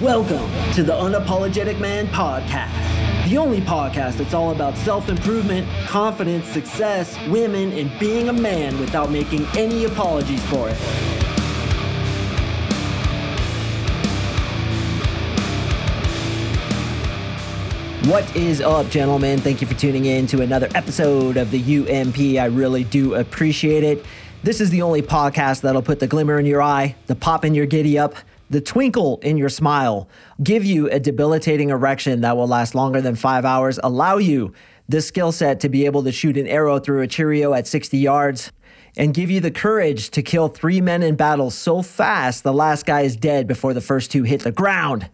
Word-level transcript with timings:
Welcome 0.00 0.50
to 0.72 0.82
the 0.82 0.94
Unapologetic 0.94 1.78
Man 1.78 2.06
Podcast, 2.06 3.28
the 3.28 3.36
only 3.36 3.60
podcast 3.60 4.14
that's 4.14 4.32
all 4.32 4.50
about 4.50 4.74
self 4.78 5.10
improvement, 5.10 5.68
confidence, 5.86 6.46
success, 6.46 7.18
women, 7.28 7.70
and 7.72 7.92
being 8.00 8.30
a 8.30 8.32
man 8.32 8.80
without 8.80 9.10
making 9.10 9.44
any 9.58 9.84
apologies 9.84 10.42
for 10.46 10.70
it. 10.70 10.76
What 18.08 18.34
is 18.34 18.62
up, 18.62 18.88
gentlemen? 18.88 19.38
Thank 19.38 19.60
you 19.60 19.66
for 19.66 19.74
tuning 19.74 20.06
in 20.06 20.26
to 20.28 20.40
another 20.40 20.70
episode 20.74 21.36
of 21.36 21.50
the 21.50 21.60
UMP. 21.60 22.40
I 22.40 22.46
really 22.46 22.84
do 22.84 23.16
appreciate 23.16 23.84
it. 23.84 24.02
This 24.42 24.62
is 24.62 24.70
the 24.70 24.80
only 24.80 25.02
podcast 25.02 25.60
that'll 25.60 25.82
put 25.82 26.00
the 26.00 26.06
glimmer 26.06 26.38
in 26.38 26.46
your 26.46 26.62
eye, 26.62 26.96
the 27.06 27.14
pop 27.14 27.44
in 27.44 27.54
your 27.54 27.66
giddy 27.66 27.98
up, 27.98 28.14
the 28.50 28.60
twinkle 28.60 29.18
in 29.22 29.36
your 29.36 29.48
smile, 29.48 30.08
give 30.42 30.64
you 30.64 30.90
a 30.90 31.00
debilitating 31.00 31.70
erection 31.70 32.20
that 32.20 32.36
will 32.36 32.48
last 32.48 32.74
longer 32.74 33.00
than 33.00 33.14
five 33.14 33.44
hours, 33.44 33.78
allow 33.82 34.18
you 34.18 34.52
the 34.88 35.00
skill 35.00 35.30
set 35.30 35.60
to 35.60 35.68
be 35.68 35.86
able 35.86 36.02
to 36.02 36.10
shoot 36.10 36.36
an 36.36 36.48
arrow 36.48 36.80
through 36.80 37.00
a 37.00 37.06
Cheerio 37.06 37.54
at 37.54 37.68
60 37.68 37.96
yards, 37.96 38.50
and 38.96 39.14
give 39.14 39.30
you 39.30 39.38
the 39.38 39.52
courage 39.52 40.10
to 40.10 40.20
kill 40.20 40.48
three 40.48 40.80
men 40.80 41.00
in 41.02 41.14
battle 41.14 41.48
so 41.48 41.80
fast 41.80 42.42
the 42.42 42.52
last 42.52 42.84
guy 42.84 43.02
is 43.02 43.16
dead 43.16 43.46
before 43.46 43.72
the 43.72 43.80
first 43.80 44.10
two 44.10 44.24
hit 44.24 44.42
the 44.42 44.50
ground. 44.50 45.08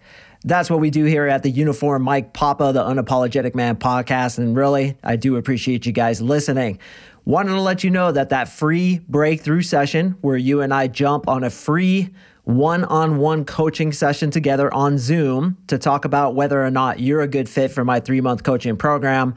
That's 0.45 0.71
what 0.71 0.80
we 0.80 0.91
do 0.91 1.05
here 1.05 1.27
at 1.27 1.43
the 1.43 1.51
Uniform 1.51 2.02
Mike 2.02 2.32
Papa, 2.32 2.73
the 2.73 2.82
Unapologetic 2.82 3.55
Man 3.55 3.77
podcast. 3.77 4.38
And 4.38 4.57
really, 4.57 4.96
I 5.02 5.16
do 5.16 5.37
appreciate 5.37 5.84
you 5.84 5.93
guys 5.93 6.23
listening. 6.23 6.79
Wanted 7.24 7.51
to 7.51 7.60
let 7.60 7.82
you 7.82 7.91
know 7.91 8.12
that 8.12 8.29
that 8.29 8.48
free 8.48 9.01
breakthrough 9.09 9.62
session 9.62 10.16
where 10.21 10.37
you 10.37 10.60
and 10.62 10.73
I 10.73 10.87
jump 10.87 11.29
on 11.29 11.43
a 11.43 11.51
free 11.51 12.10
one 12.46 12.84
on 12.84 13.18
one 13.18 13.45
coaching 13.45 13.91
session 13.91 14.30
together 14.30 14.73
on 14.73 14.98
Zoom 14.98 15.59
to 15.66 15.78
talk 15.78 16.04
about 16.04 16.37
whether 16.37 16.64
or 16.64 16.70
not 16.70 17.00
you're 17.00 17.20
a 17.20 17.27
good 17.27 17.48
fit 17.48 17.73
for 17.73 17.84
my 17.84 17.98
three 17.98 18.20
month 18.20 18.45
coaching 18.45 18.76
program 18.76 19.34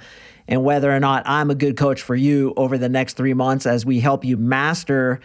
and 0.48 0.64
whether 0.64 0.96
or 0.96 1.00
not 1.00 1.24
I'm 1.26 1.50
a 1.50 1.56
good 1.56 1.76
coach 1.76 2.04
for 2.04 2.16
you 2.16 2.54
over 2.56 2.78
the 2.78 2.88
next 2.88 3.18
three 3.18 3.34
months 3.34 3.66
as 3.66 3.84
we 3.84 4.00
help 4.00 4.24
you 4.24 4.38
master 4.38 5.22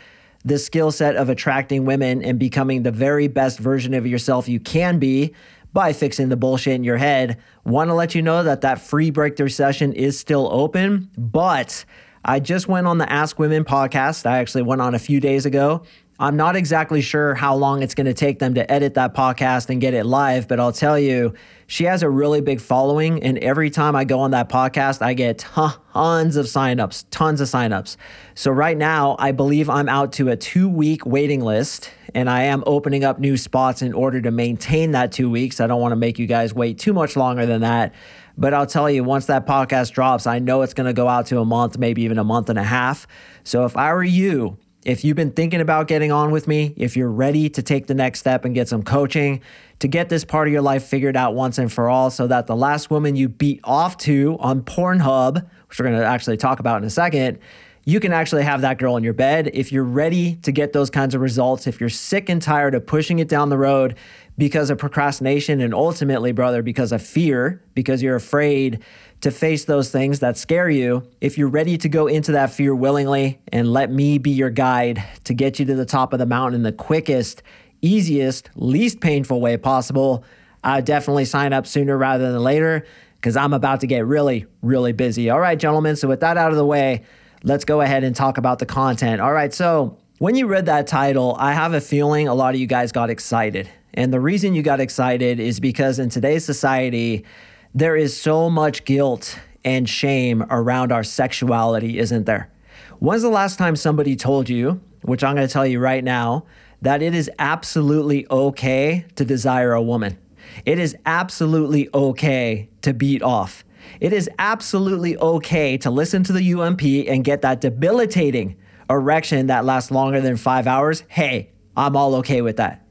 the 0.47 0.59
skill 0.59 0.92
set 0.92 1.17
of 1.17 1.28
attracting 1.28 1.84
women 1.84 2.25
and 2.25 2.39
becoming 2.39 2.84
the 2.84 2.91
very 2.91 3.28
best 3.28 3.59
version 3.59 3.92
of 3.92 4.06
yourself 4.06 4.48
you 4.48 4.61
can 4.61 4.98
be 4.98 5.34
by 5.75 5.92
fixing 5.92 6.31
the 6.31 6.37
bullshit 6.39 6.72
in 6.72 6.84
your 6.84 6.97
head. 6.97 7.37
Want 7.64 7.91
to 7.91 7.94
let 7.94 8.14
you 8.14 8.22
know 8.22 8.42
that 8.44 8.62
that 8.62 8.81
free 8.81 9.11
breakthrough 9.11 9.48
session 9.50 9.92
is 9.92 10.19
still 10.19 10.48
open, 10.50 11.11
but 11.19 11.84
I 12.25 12.41
just 12.41 12.66
went 12.66 12.87
on 12.87 12.97
the 12.97 13.12
Ask 13.12 13.39
Women 13.39 13.64
podcast. 13.64 14.25
I 14.25 14.39
actually 14.39 14.62
went 14.62 14.81
on 14.81 14.94
a 14.94 14.98
few 14.98 15.20
days 15.20 15.44
ago 15.44 15.83
I'm 16.17 16.37
not 16.37 16.55
exactly 16.55 17.01
sure 17.01 17.34
how 17.34 17.57
long 17.57 17.83
it's 17.83 17.97
going 17.97 18.07
to 18.07 18.15
take 18.15 18.39
them 18.39 18.55
to 18.55 18.70
edit 18.70 18.95
that 18.95 19.15
podcast 19.15 19.69
and 19.69 19.81
get 19.81 19.95
it 19.95 20.07
live, 20.07 20.47
but 20.47 20.61
I'll 20.61 20.73
tell 20.73 20.97
you, 20.97 21.34
she 21.67 21.84
has 21.84 22.05
a 22.05 22.09
really 22.09 22.41
big 22.41 22.61
following. 22.61 23.21
And 23.25 23.37
every 23.39 23.69
time 23.69 23.97
I 23.97 24.05
go 24.05 24.21
on 24.21 24.31
that 24.31 24.48
podcast, 24.48 25.03
I 25.03 25.15
get 25.15 25.39
tons 25.39 26.37
of 26.37 26.47
signups, 26.47 27.06
tons 27.11 27.41
of 27.41 27.48
signups. 27.48 27.97
So 28.37 28.53
right 28.53 28.77
now, 28.77 29.17
I 29.19 29.33
believe 29.33 29.69
I'm 29.69 29.89
out 29.89 30.12
to 30.12 30.29
a 30.29 30.37
two 30.37 30.69
week 30.69 31.05
waiting 31.05 31.41
list, 31.41 31.91
and 32.15 32.31
I 32.31 32.43
am 32.43 32.62
opening 32.65 33.03
up 33.03 33.19
new 33.19 33.37
spots 33.37 33.83
in 33.83 33.93
order 33.93 34.21
to 34.21 34.31
maintain 34.31 34.93
that 34.93 35.11
two 35.11 35.28
weeks. 35.28 35.61
I 35.61 35.67
don't 35.67 35.81
want 35.81 35.93
to 35.93 35.97
make 35.97 36.21
you 36.21 36.28
guys 36.28 36.55
wait 36.55 36.78
too 36.78 36.93
much 36.93 37.17
longer 37.17 37.45
than 37.45 37.62
that. 37.62 37.93
But 38.39 38.55
I'll 38.55 38.67
tell 38.67 38.89
you, 38.89 39.03
once 39.03 39.27
that 39.27 39.47
podcast 39.47 39.93
drops, 39.93 40.28
I 40.28 40.39
know 40.39 40.62
it's 40.62 40.75
going 40.75 40.87
to 40.87 40.93
go 40.93 41.09
out 41.09 41.27
to 41.27 41.41
a 41.41 41.45
month, 41.45 41.77
maybe 41.77 42.03
even 42.03 42.19
a 42.19 42.25
month 42.25 42.51
and 42.51 42.59
a 42.59 42.65
half. 42.65 43.09
So 43.43 43.65
if 43.65 43.77
I 43.77 43.93
were 43.93 44.05
you, 44.05 44.59
if 44.85 45.03
you've 45.05 45.17
been 45.17 45.33
thinking 45.33 45.61
about 45.61 45.89
getting 45.89 46.13
on 46.13 46.31
with 46.31 46.47
me, 46.47 46.75
if 46.77 46.97
you're 46.97 47.11
ready 47.11 47.49
to 47.49 47.63
take 47.63 47.87
the 47.87 47.95
next 47.95 48.21
step 48.21 48.45
and 48.45 48.55
get 48.55 48.69
some 48.69 48.83
coaching 48.83 49.41
to 49.79 49.89
get 49.89 50.09
this 50.09 50.25
part 50.25 50.47
of 50.47 50.53
your 50.53 50.63
life 50.63 50.85
figured 50.85 51.17
out 51.17 51.35
once 51.35 51.59
and 51.59 51.73
for 51.73 51.89
all, 51.89 52.11
so 52.11 52.27
that 52.27 52.47
the 52.47 52.57
last 52.57 52.91
woman 52.91 53.17
you 53.17 53.29
beat 53.29 53.61
off 53.65 53.97
to 53.99 54.37
on 54.41 54.62
Pornhub, 54.62 55.47
which 55.69 55.81
we're 55.81 55.91
to 55.91 56.05
actually 56.05 56.37
talk 56.37 56.61
about 56.61 56.83
in 56.83 56.85
a 56.87 56.91
second, 56.91 57.39
you 57.87 58.00
can 58.00 58.12
actually 58.12 58.43
have 58.44 58.62
that 58.62 58.78
girl 58.78 58.97
in 58.97 59.05
your 59.05 59.12
bed. 59.12 59.50
If 59.53 59.73
you're 59.73 59.84
ready 59.84 60.37
to 60.37 60.53
get 60.53 60.73
those 60.73 60.91
kinds 60.91 61.15
of 61.15 61.21
results, 61.21 61.67
if 61.67 61.81
you're 61.81 61.91
sick 61.91 62.28
and 62.28 62.41
tired 62.41 62.75
of 62.75 62.87
pushing 62.87 63.19
it 63.19 63.28
down 63.28 63.50
the 63.50 63.59
road 63.59 63.97
because 64.37 64.71
of 64.71 64.78
procrastination 64.78 65.61
and 65.61 65.72
ultimately, 65.72 66.33
brother, 66.33 66.62
because 66.62 66.93
of 66.93 67.03
fear, 67.03 67.62
because 67.75 68.03
you're 68.03 68.17
afraid 68.17 68.83
to 69.21 69.31
face 69.31 69.65
those 69.65 69.91
things 69.91 70.19
that 70.21 70.37
scare 70.37 70.69
you, 70.69 71.09
if 71.21 71.39
you're 71.39 71.49
ready 71.49 71.78
to 71.78 71.89
go 71.89 72.06
into 72.06 72.33
that 72.33 72.50
fear 72.50 72.75
willingly 72.75 73.41
and 73.53 73.73
let 73.73 73.91
me 73.91 74.19
be 74.19 74.31
your 74.31 74.50
guide 74.50 75.03
to 75.25 75.34
get 75.34 75.59
you 75.59 75.65
to 75.65 75.75
the 75.75 75.87
top 75.87 76.12
of 76.12 76.19
the 76.19 76.27
mountain 76.27 76.56
in 76.56 76.62
the 76.62 76.73
quickest, 76.73 77.43
easiest, 77.81 78.50
least 78.56 79.00
painful 79.00 79.41
way 79.41 79.56
possible, 79.56 80.25
I 80.62 80.81
definitely 80.81 81.27
sign 81.27 81.53
up 81.53 81.67
sooner 81.67 81.97
rather 81.97 82.33
than 82.33 82.43
later 82.43 82.87
because 83.17 83.37
I'm 83.37 83.53
about 83.53 83.81
to 83.81 83.87
get 83.87 84.05
really, 84.05 84.47
really 84.62 84.93
busy. 84.93 85.31
All 85.31 85.41
right, 85.41 85.59
gentlemen. 85.59 85.97
So, 85.97 86.09
with 86.09 86.21
that 86.21 86.37
out 86.37 86.50
of 86.50 86.56
the 86.56 86.67
way, 86.67 87.05
let's 87.43 87.65
go 87.65 87.81
ahead 87.81 88.03
and 88.05 88.17
talk 88.17 88.37
about 88.37 88.59
the 88.59 88.67
content. 88.67 89.21
All 89.21 89.33
right. 89.33 89.53
So, 89.55 89.99
when 90.19 90.34
you 90.34 90.47
read 90.47 90.67
that 90.67 90.87
title, 90.87 91.37
I 91.39 91.53
have 91.53 91.73
a 91.75 91.81
feeling 91.81 92.28
a 92.28 92.34
lot 92.34 92.55
of 92.55 92.61
you 92.61 92.67
guys 92.67 92.93
got 92.93 93.11
excited. 93.11 93.69
And 93.94 94.12
the 94.12 94.21
reason 94.21 94.55
you 94.55 94.62
got 94.62 94.81
excited 94.81 95.41
is 95.41 95.60
because 95.60 95.99
in 95.99 96.10
today's 96.10 96.44
society, 96.44 97.25
there 97.72 97.97
is 97.97 98.21
so 98.21 98.50
much 98.50 98.84
guilt 98.84 99.38
and 99.65 99.88
shame 99.88 100.44
around 100.50 100.93
our 100.93 101.05
sexuality, 101.05 101.99
isn't 101.99 102.27
there? 102.27 102.50
When's 102.99 103.22
the 103.22 103.31
last 103.31 103.56
time 103.59 103.77
somebody 103.77 104.16
told 104.16 104.49
you, 104.49 104.81
which 105.03 105.22
I'm 105.22 105.37
going 105.37 105.47
to 105.47 105.53
tell 105.53 105.66
you 105.66 105.78
right 105.78 106.03
now, 106.03 106.44
that 106.82 107.03
it 107.03 107.15
is 107.15 107.31
absolutely 107.38 108.27
okay 108.31 109.06
to 109.15 109.25
desire 109.25 109.72
a 109.72 109.82
woman? 109.82 110.19
It 110.66 110.78
is 110.78 110.97
absolutely 111.06 111.88
okay 111.94 112.69
to 112.82 112.93
beat 112.93 113.22
off. 113.22 113.65
It 114.00 114.12
is 114.12 114.28
absolutely 114.38 115.16
okay 115.19 115.76
to 115.78 115.91
listen 115.91 116.25
to 116.25 116.32
the 116.32 116.55
UMP 116.55 116.82
and 117.09 117.25
get 117.25 117.43
that 117.43 117.61
debilitating 117.61 118.56
erection 118.91 119.47
that 119.47 119.65
lasts 119.65 119.91
longer 119.91 120.21
than 120.21 120.37
five 120.37 120.66
hours. 120.66 121.05
Hey, 121.09 121.50
I'm 121.76 121.97
all 121.97 122.16
okay 122.16 122.43
with 122.43 122.56
that. 122.56 122.84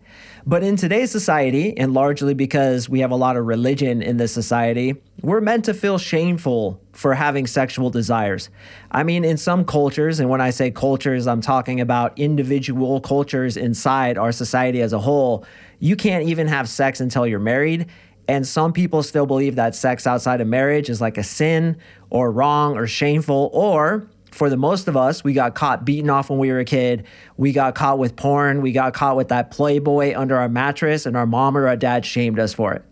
But 0.46 0.62
in 0.62 0.76
today's 0.76 1.10
society, 1.10 1.78
and 1.78 1.94
largely 1.94 2.34
because 2.34 2.90
we 2.90 3.00
have 3.00 3.12
a 3.12 3.16
lot 3.16 3.38
of 3.38 3.46
religion 3.46 4.02
in 4.02 4.18
this 4.18 4.34
society, 4.34 4.96
we're 5.22 5.40
meant 5.40 5.64
to 5.66 5.74
feel 5.74 5.98
shameful 5.98 6.82
for 6.92 7.14
having 7.14 7.48
sexual 7.48 7.90
desires. 7.90 8.50
I 8.92 9.04
mean, 9.04 9.24
in 9.24 9.38
some 9.38 9.64
cultures, 9.64 10.20
and 10.20 10.30
when 10.30 10.42
I 10.42 10.50
say 10.50 10.70
cultures, 10.70 11.28
I'm 11.28 11.40
talking 11.40 11.80
about 11.80 12.20
individual 12.20 13.00
cultures 13.00 13.56
inside 13.56 14.18
our 14.18 14.34
society 14.34 14.82
as 14.82 14.92
a 14.92 15.00
whole, 15.00 15.46
you 15.80 15.96
can't 15.96 16.28
even 16.28 16.48
have 16.48 16.68
sex 16.68 17.00
until 17.00 17.26
you're 17.26 17.40
married. 17.40 17.88
And 18.28 18.46
some 18.46 18.74
people 18.74 19.02
still 19.02 19.26
believe 19.26 19.56
that 19.56 19.76
sex 19.76 20.06
outside 20.06 20.42
of 20.42 20.48
marriage 20.48 20.90
is 20.90 21.00
like 21.00 21.18
a 21.18 21.24
sin 21.24 21.78
or 22.10 22.30
wrong 22.32 22.78
or 22.78 22.86
shameful, 22.86 23.50
or 23.54 24.10
for 24.34 24.50
the 24.50 24.58
most 24.58 24.88
of 24.88 24.98
us, 24.98 25.24
we 25.24 25.34
got 25.34 25.56
caught 25.56 25.86
beaten 25.86 26.10
off 26.10 26.30
when 26.30 26.40
we 26.40 26.52
were 26.52 26.60
a 26.60 26.66
kid. 26.66 27.06
We 27.38 27.52
got 27.52 27.76
caught 27.76 28.00
with 28.00 28.16
porn. 28.16 28.62
We 28.62 28.72
got 28.72 28.94
caught 28.94 29.16
with 29.16 29.28
that 29.30 29.52
Playboy 29.52 30.14
under 30.16 30.36
our 30.38 30.50
mattress, 30.50 31.06
and 31.06 31.16
our 31.16 31.26
mom 31.26 31.56
or 31.56 31.68
our 31.68 31.76
dad 31.76 32.06
shamed 32.06 32.40
us 32.40 32.54
for 32.54 32.74
it. 32.74 32.84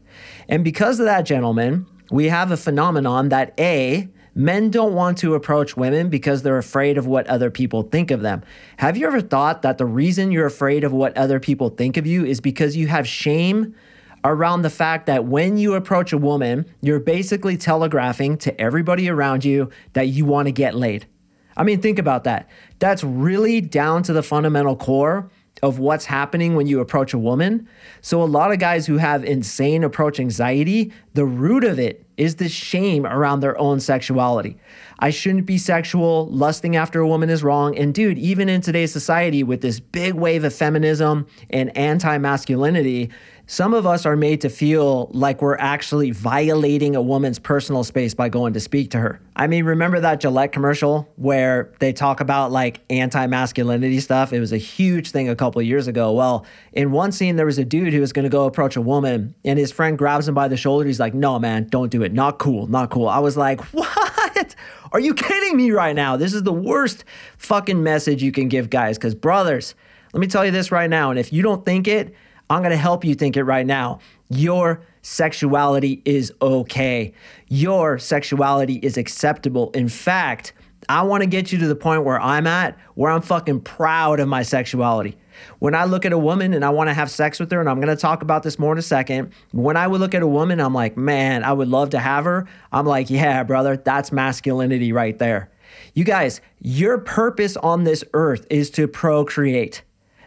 And 0.47 0.63
because 0.63 0.99
of 0.99 1.05
that, 1.05 1.23
gentlemen, 1.23 1.87
we 2.11 2.27
have 2.27 2.51
a 2.51 2.57
phenomenon 2.57 3.29
that 3.29 3.53
A, 3.59 4.07
men 4.35 4.69
don't 4.69 4.93
want 4.93 5.17
to 5.19 5.33
approach 5.33 5.75
women 5.75 6.09
because 6.09 6.43
they're 6.43 6.57
afraid 6.57 6.97
of 6.97 7.07
what 7.07 7.27
other 7.27 7.49
people 7.49 7.83
think 7.83 8.11
of 8.11 8.21
them. 8.21 8.43
Have 8.77 8.97
you 8.97 9.07
ever 9.07 9.21
thought 9.21 9.61
that 9.61 9.77
the 9.77 9.85
reason 9.85 10.31
you're 10.31 10.45
afraid 10.45 10.83
of 10.83 10.93
what 10.93 11.17
other 11.17 11.39
people 11.39 11.69
think 11.69 11.97
of 11.97 12.05
you 12.05 12.25
is 12.25 12.39
because 12.39 12.77
you 12.77 12.87
have 12.87 13.07
shame? 13.07 13.75
around 14.23 14.61
the 14.61 14.69
fact 14.69 15.07
that 15.07 15.25
when 15.25 15.57
you 15.57 15.73
approach 15.73 16.13
a 16.13 16.17
woman, 16.17 16.65
you're 16.81 16.99
basically 16.99 17.57
telegraphing 17.57 18.37
to 18.37 18.61
everybody 18.61 19.09
around 19.09 19.43
you 19.43 19.69
that 19.93 20.07
you 20.07 20.25
want 20.25 20.47
to 20.47 20.51
get 20.51 20.75
laid. 20.75 21.07
I 21.57 21.63
mean, 21.63 21.81
think 21.81 21.99
about 21.99 22.23
that. 22.23 22.49
That's 22.79 23.03
really 23.03 23.61
down 23.61 24.03
to 24.03 24.13
the 24.13 24.23
fundamental 24.23 24.75
core 24.75 25.29
of 25.61 25.77
what's 25.79 26.05
happening 26.05 26.55
when 26.55 26.65
you 26.65 26.79
approach 26.79 27.13
a 27.13 27.17
woman. 27.17 27.67
So, 28.01 28.21
a 28.21 28.25
lot 28.25 28.51
of 28.51 28.59
guys 28.59 28.87
who 28.87 28.97
have 28.97 29.23
insane 29.23 29.83
approach 29.83 30.19
anxiety, 30.19 30.91
the 31.13 31.25
root 31.25 31.63
of 31.63 31.77
it 31.77 32.05
is 32.17 32.35
this 32.35 32.51
shame 32.51 33.05
around 33.05 33.39
their 33.39 33.57
own 33.59 33.79
sexuality. 33.79 34.57
I 34.99 35.09
shouldn't 35.09 35.45
be 35.45 35.57
sexual. 35.57 36.27
Lusting 36.27 36.75
after 36.75 36.99
a 36.99 37.07
woman 37.07 37.29
is 37.29 37.43
wrong. 37.43 37.77
And, 37.77 37.93
dude, 37.93 38.17
even 38.17 38.49
in 38.49 38.61
today's 38.61 38.91
society 38.91 39.43
with 39.43 39.61
this 39.61 39.79
big 39.79 40.13
wave 40.13 40.43
of 40.43 40.53
feminism 40.53 41.27
and 41.49 41.75
anti 41.77 42.17
masculinity, 42.17 43.09
some 43.47 43.73
of 43.73 43.85
us 43.85 44.05
are 44.05 44.15
made 44.15 44.41
to 44.41 44.49
feel 44.49 45.09
like 45.13 45.41
we're 45.41 45.57
actually 45.57 46.11
violating 46.11 46.95
a 46.95 47.01
woman's 47.01 47.39
personal 47.39 47.83
space 47.83 48.13
by 48.13 48.29
going 48.29 48.53
to 48.53 48.59
speak 48.59 48.91
to 48.91 48.99
her. 48.99 49.19
I 49.35 49.47
mean, 49.47 49.65
remember 49.65 49.99
that 49.99 50.19
Gillette 50.19 50.51
commercial 50.51 51.09
where 51.15 51.73
they 51.79 51.93
talk 51.93 52.21
about 52.21 52.51
like 52.51 52.81
anti 52.89 53.27
masculinity 53.27 53.99
stuff? 53.99 54.33
It 54.33 54.39
was 54.39 54.53
a 54.53 54.57
huge 54.57 55.11
thing 55.11 55.29
a 55.29 55.35
couple 55.35 55.61
years 55.61 55.87
ago. 55.87 56.11
Well, 56.13 56.45
in 56.73 56.91
one 56.91 57.11
scene, 57.11 57.35
there 57.35 57.45
was 57.45 57.57
a 57.57 57.65
dude 57.65 57.93
who 57.93 58.01
was 58.01 58.13
going 58.13 58.23
to 58.23 58.29
go 58.29 58.45
approach 58.45 58.75
a 58.75 58.81
woman, 58.81 59.35
and 59.43 59.57
his 59.57 59.71
friend 59.71 59.97
grabs 59.97 60.27
him 60.27 60.33
by 60.33 60.47
the 60.47 60.57
shoulder. 60.57 60.85
He's 60.85 60.99
like, 60.99 61.13
No, 61.13 61.39
man, 61.39 61.67
don't 61.69 61.89
do 61.89 62.03
it. 62.03 62.13
Not 62.13 62.39
cool. 62.39 62.67
Not 62.67 62.89
cool. 62.89 63.07
I 63.07 63.19
was 63.19 63.37
like, 63.37 63.61
What? 63.73 64.55
Are 64.91 64.99
you 64.99 65.13
kidding 65.13 65.55
me 65.55 65.71
right 65.71 65.95
now? 65.95 66.17
This 66.17 66.33
is 66.33 66.43
the 66.43 66.53
worst 66.53 67.05
fucking 67.37 67.81
message 67.81 68.21
you 68.21 68.31
can 68.31 68.49
give 68.49 68.69
guys. 68.69 68.97
Because, 68.97 69.15
brothers, 69.15 69.75
let 70.13 70.19
me 70.19 70.27
tell 70.27 70.45
you 70.45 70.51
this 70.51 70.71
right 70.71 70.89
now. 70.89 71.09
And 71.09 71.19
if 71.19 71.31
you 71.31 71.41
don't 71.41 71.63
think 71.63 71.87
it, 71.87 72.13
I'm 72.51 72.61
going 72.61 72.71
to 72.71 72.77
help 72.77 73.05
you 73.05 73.15
think 73.15 73.37
it 73.37 73.45
right 73.45 73.65
now. 73.65 73.99
Your 74.29 74.81
sexuality 75.01 76.01
is 76.03 76.33
okay. 76.41 77.13
Your 77.47 77.97
sexuality 77.97 78.75
is 78.75 78.97
acceptable. 78.97 79.71
In 79.71 79.87
fact, 79.87 80.51
I 80.89 81.03
want 81.03 81.21
to 81.21 81.27
get 81.27 81.53
you 81.53 81.59
to 81.59 81.67
the 81.67 81.75
point 81.75 82.03
where 82.03 82.19
I'm 82.19 82.45
at, 82.47 82.77
where 82.95 83.09
I'm 83.09 83.21
fucking 83.21 83.61
proud 83.61 84.19
of 84.19 84.27
my 84.27 84.43
sexuality. 84.43 85.17
When 85.59 85.73
I 85.73 85.85
look 85.85 86.05
at 86.05 86.11
a 86.11 86.17
woman 86.17 86.53
and 86.53 86.65
I 86.65 86.71
want 86.71 86.89
to 86.89 86.93
have 86.93 87.09
sex 87.09 87.39
with 87.39 87.49
her, 87.51 87.61
and 87.61 87.69
I'm 87.69 87.77
going 87.77 87.87
to 87.87 87.95
talk 87.95 88.21
about 88.21 88.43
this 88.43 88.59
more 88.59 88.73
in 88.73 88.77
a 88.77 88.81
second. 88.81 89.31
When 89.51 89.77
I 89.77 89.87
would 89.87 90.01
look 90.01 90.13
at 90.13 90.21
a 90.21 90.27
woman, 90.27 90.59
I'm 90.59 90.73
like, 90.73 90.97
man, 90.97 91.45
I 91.45 91.53
would 91.53 91.69
love 91.69 91.91
to 91.91 91.99
have 91.99 92.25
her. 92.25 92.49
I'm 92.73 92.85
like, 92.85 93.09
yeah, 93.09 93.43
brother, 93.43 93.77
that's 93.77 94.11
masculinity 94.11 94.91
right 94.91 95.17
there. 95.17 95.49
You 95.93 96.03
guys, 96.03 96.41
your 96.59 96.97
purpose 96.97 97.55
on 97.55 97.85
this 97.85 98.03
earth 98.13 98.45
is 98.49 98.69
to 98.71 98.89
procreate. 98.89 99.83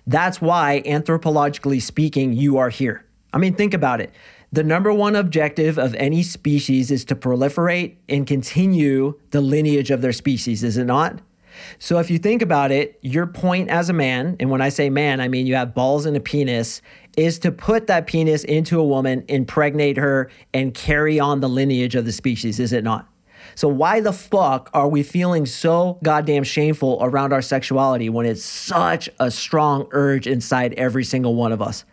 That's 0.06 0.40
why, 0.40 0.82
anthropologically 0.84 1.80
speaking, 1.80 2.32
you 2.32 2.58
are 2.58 2.68
here. 2.68 3.04
I 3.32 3.38
mean, 3.38 3.54
think 3.54 3.74
about 3.74 4.00
it. 4.00 4.12
The 4.52 4.62
number 4.62 4.92
one 4.92 5.16
objective 5.16 5.78
of 5.78 5.94
any 5.96 6.22
species 6.22 6.90
is 6.90 7.04
to 7.06 7.16
proliferate 7.16 7.96
and 8.08 8.26
continue 8.26 9.18
the 9.30 9.40
lineage 9.40 9.90
of 9.90 10.00
their 10.00 10.12
species, 10.12 10.62
is 10.62 10.76
it 10.76 10.84
not? 10.84 11.20
So 11.78 11.98
if 11.98 12.10
you 12.10 12.18
think 12.18 12.42
about 12.42 12.70
it, 12.70 12.98
your 13.00 13.26
point 13.26 13.68
as 13.70 13.88
a 13.88 13.92
man, 13.92 14.36
and 14.38 14.50
when 14.50 14.60
I 14.60 14.68
say 14.68 14.90
man, 14.90 15.20
I 15.20 15.28
mean 15.28 15.46
you 15.46 15.54
have 15.54 15.74
balls 15.74 16.06
and 16.06 16.16
a 16.16 16.20
penis, 16.20 16.82
is 17.16 17.38
to 17.40 17.52
put 17.52 17.86
that 17.86 18.06
penis 18.06 18.44
into 18.44 18.78
a 18.78 18.84
woman, 18.84 19.24
impregnate 19.28 19.96
her, 19.96 20.30
and 20.52 20.74
carry 20.74 21.18
on 21.18 21.40
the 21.40 21.48
lineage 21.48 21.94
of 21.94 22.04
the 22.04 22.12
species, 22.12 22.60
is 22.60 22.72
it 22.72 22.84
not? 22.84 23.08
So 23.54 23.68
why 23.68 24.00
the 24.00 24.12
fuck 24.12 24.70
are 24.74 24.88
we 24.88 25.02
feeling 25.02 25.46
so 25.46 25.98
goddamn 26.02 26.44
shameful 26.44 26.98
around 27.00 27.32
our 27.32 27.42
sexuality 27.42 28.08
when 28.08 28.26
it's 28.26 28.44
such 28.44 29.08
a 29.20 29.30
strong 29.30 29.88
urge 29.92 30.26
inside 30.26 30.74
every 30.74 31.04
single 31.04 31.34
one 31.34 31.52
of 31.52 31.62
us? 31.62 31.84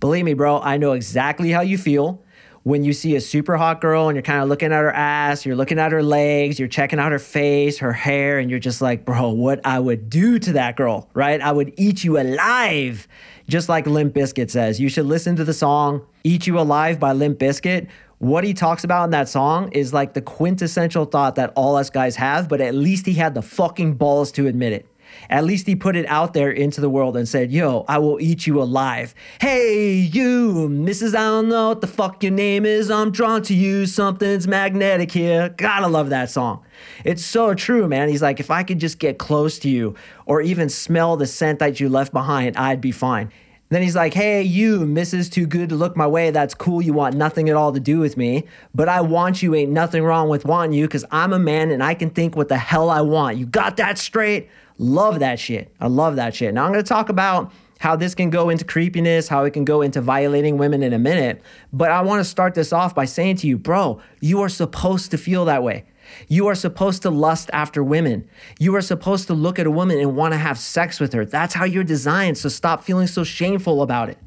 Believe 0.00 0.24
me, 0.24 0.34
bro, 0.34 0.60
I 0.60 0.76
know 0.76 0.92
exactly 0.92 1.50
how 1.50 1.60
you 1.60 1.78
feel 1.78 2.22
when 2.68 2.84
you 2.84 2.92
see 2.92 3.16
a 3.16 3.20
super 3.20 3.56
hot 3.56 3.80
girl 3.80 4.08
and 4.08 4.16
you're 4.16 4.22
kind 4.22 4.42
of 4.42 4.48
looking 4.48 4.72
at 4.72 4.78
her 4.78 4.92
ass, 4.92 5.46
you're 5.46 5.56
looking 5.56 5.78
at 5.78 5.90
her 5.90 6.02
legs, 6.02 6.58
you're 6.58 6.68
checking 6.68 6.98
out 6.98 7.12
her 7.12 7.18
face, 7.18 7.78
her 7.78 7.94
hair, 7.94 8.38
and 8.38 8.50
you're 8.50 8.58
just 8.58 8.82
like, 8.82 9.06
bro, 9.06 9.30
what 9.30 9.64
I 9.64 9.78
would 9.78 10.10
do 10.10 10.38
to 10.38 10.52
that 10.52 10.76
girl, 10.76 11.08
right? 11.14 11.40
I 11.40 11.50
would 11.50 11.72
eat 11.78 12.04
you 12.04 12.20
alive. 12.20 13.08
Just 13.48 13.70
like 13.70 13.86
Limp 13.86 14.12
Bizkit 14.12 14.50
says. 14.50 14.78
You 14.78 14.90
should 14.90 15.06
listen 15.06 15.34
to 15.36 15.44
the 15.44 15.54
song 15.54 16.04
Eat 16.22 16.46
You 16.46 16.60
Alive 16.60 17.00
by 17.00 17.12
Limp 17.12 17.38
Bizkit. 17.38 17.88
What 18.18 18.42
he 18.42 18.52
talks 18.52 18.82
about 18.82 19.04
in 19.04 19.10
that 19.10 19.28
song 19.28 19.70
is 19.70 19.92
like 19.92 20.14
the 20.14 20.20
quintessential 20.20 21.04
thought 21.04 21.36
that 21.36 21.52
all 21.54 21.76
us 21.76 21.88
guys 21.88 22.16
have, 22.16 22.48
but 22.48 22.60
at 22.60 22.74
least 22.74 23.06
he 23.06 23.14
had 23.14 23.34
the 23.34 23.42
fucking 23.42 23.94
balls 23.94 24.32
to 24.32 24.48
admit 24.48 24.72
it. 24.72 24.86
At 25.30 25.44
least 25.44 25.66
he 25.66 25.76
put 25.76 25.94
it 25.94 26.04
out 26.06 26.34
there 26.34 26.50
into 26.50 26.80
the 26.80 26.90
world 26.90 27.16
and 27.16 27.28
said, 27.28 27.52
Yo, 27.52 27.84
I 27.86 27.98
will 27.98 28.20
eat 28.20 28.46
you 28.46 28.60
alive. 28.60 29.14
Hey, 29.40 29.92
you, 29.94 30.68
Mrs. 30.68 31.14
I 31.14 31.20
don't 31.20 31.48
know 31.48 31.68
what 31.68 31.80
the 31.80 31.86
fuck 31.86 32.22
your 32.22 32.32
name 32.32 32.66
is. 32.66 32.90
I'm 32.90 33.12
drawn 33.12 33.42
to 33.42 33.54
you. 33.54 33.86
Something's 33.86 34.48
magnetic 34.48 35.12
here. 35.12 35.50
Gotta 35.50 35.86
love 35.86 36.10
that 36.10 36.28
song. 36.28 36.64
It's 37.04 37.24
so 37.24 37.54
true, 37.54 37.88
man. 37.88 38.08
He's 38.08 38.22
like, 38.22 38.40
If 38.40 38.50
I 38.50 38.64
could 38.64 38.80
just 38.80 38.98
get 38.98 39.18
close 39.18 39.58
to 39.60 39.68
you 39.68 39.94
or 40.26 40.42
even 40.42 40.68
smell 40.68 41.16
the 41.16 41.26
scent 41.26 41.60
that 41.60 41.78
you 41.78 41.88
left 41.88 42.12
behind, 42.12 42.56
I'd 42.56 42.80
be 42.80 42.92
fine. 42.92 43.30
Then 43.70 43.82
he's 43.82 43.94
like, 43.94 44.14
hey, 44.14 44.42
you, 44.42 44.80
Mrs. 44.80 45.30
Too 45.30 45.46
Good 45.46 45.68
to 45.68 45.74
Look 45.74 45.96
My 45.96 46.06
Way. 46.06 46.30
That's 46.30 46.54
cool. 46.54 46.80
You 46.80 46.94
want 46.94 47.16
nothing 47.16 47.50
at 47.50 47.56
all 47.56 47.72
to 47.72 47.80
do 47.80 47.98
with 47.98 48.16
me. 48.16 48.44
But 48.74 48.88
I 48.88 49.02
want 49.02 49.42
you. 49.42 49.54
Ain't 49.54 49.72
nothing 49.72 50.02
wrong 50.02 50.28
with 50.28 50.46
wanting 50.46 50.72
you 50.72 50.86
because 50.86 51.04
I'm 51.10 51.32
a 51.32 51.38
man 51.38 51.70
and 51.70 51.82
I 51.82 51.94
can 51.94 52.10
think 52.10 52.34
what 52.34 52.48
the 52.48 52.56
hell 52.56 52.88
I 52.88 53.02
want. 53.02 53.36
You 53.36 53.44
got 53.44 53.76
that 53.76 53.98
straight? 53.98 54.48
Love 54.78 55.18
that 55.18 55.38
shit. 55.38 55.74
I 55.80 55.88
love 55.88 56.16
that 56.16 56.34
shit. 56.34 56.54
Now 56.54 56.64
I'm 56.64 56.72
going 56.72 56.82
to 56.82 56.88
talk 56.88 57.10
about 57.10 57.52
how 57.78 57.94
this 57.94 58.14
can 58.14 58.30
go 58.30 58.48
into 58.48 58.64
creepiness, 58.64 59.28
how 59.28 59.44
it 59.44 59.52
can 59.52 59.64
go 59.64 59.82
into 59.82 60.00
violating 60.00 60.56
women 60.56 60.82
in 60.82 60.92
a 60.92 60.98
minute. 60.98 61.42
But 61.72 61.90
I 61.90 62.00
want 62.02 62.20
to 62.20 62.24
start 62.24 62.54
this 62.54 62.72
off 62.72 62.94
by 62.94 63.04
saying 63.04 63.36
to 63.36 63.46
you, 63.46 63.58
bro, 63.58 64.00
you 64.20 64.40
are 64.40 64.48
supposed 64.48 65.10
to 65.12 65.18
feel 65.18 65.44
that 65.44 65.62
way. 65.62 65.84
You 66.28 66.46
are 66.46 66.54
supposed 66.54 67.02
to 67.02 67.10
lust 67.10 67.50
after 67.52 67.82
women. 67.82 68.28
You 68.58 68.74
are 68.76 68.82
supposed 68.82 69.26
to 69.28 69.34
look 69.34 69.58
at 69.58 69.66
a 69.66 69.70
woman 69.70 69.98
and 69.98 70.16
want 70.16 70.32
to 70.32 70.38
have 70.38 70.58
sex 70.58 71.00
with 71.00 71.12
her. 71.12 71.24
That's 71.24 71.54
how 71.54 71.64
you're 71.64 71.84
designed. 71.84 72.38
So 72.38 72.48
stop 72.48 72.84
feeling 72.84 73.06
so 73.06 73.24
shameful 73.24 73.82
about 73.82 74.08
it. 74.08 74.18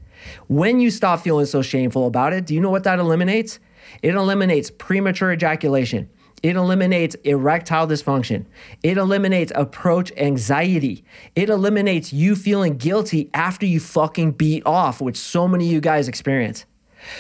When 0.48 0.80
you 0.80 0.92
stop 0.92 1.22
feeling 1.22 1.46
so 1.46 1.62
shameful 1.62 2.08
about 2.08 2.34
it, 2.34 2.46
do 2.46 2.54
you 2.54 2.62
know 2.62 2.70
what 2.70 2.84
that 2.84 3.00
eliminates? 3.00 3.60
It 4.02 4.16
eliminates 4.16 4.72
premature 4.72 5.32
ejaculation. 5.32 6.10
It 6.44 6.56
eliminates 6.56 7.16
erectile 7.24 7.88
dysfunction. 7.88 8.46
It 8.82 8.98
eliminates 8.98 9.52
approach 9.54 10.12
anxiety. 10.18 11.04
It 11.36 11.50
eliminates 11.50 12.12
you 12.12 12.36
feeling 12.36 12.78
guilty 12.78 13.30
after 13.34 13.66
you 13.66 13.80
fucking 13.80 14.32
beat 14.34 14.66
off, 14.66 15.02
which 15.02 15.18
so 15.18 15.48
many 15.48 15.68
of 15.68 15.72
you 15.72 15.82
guys 15.82 16.08
experience. 16.08 16.66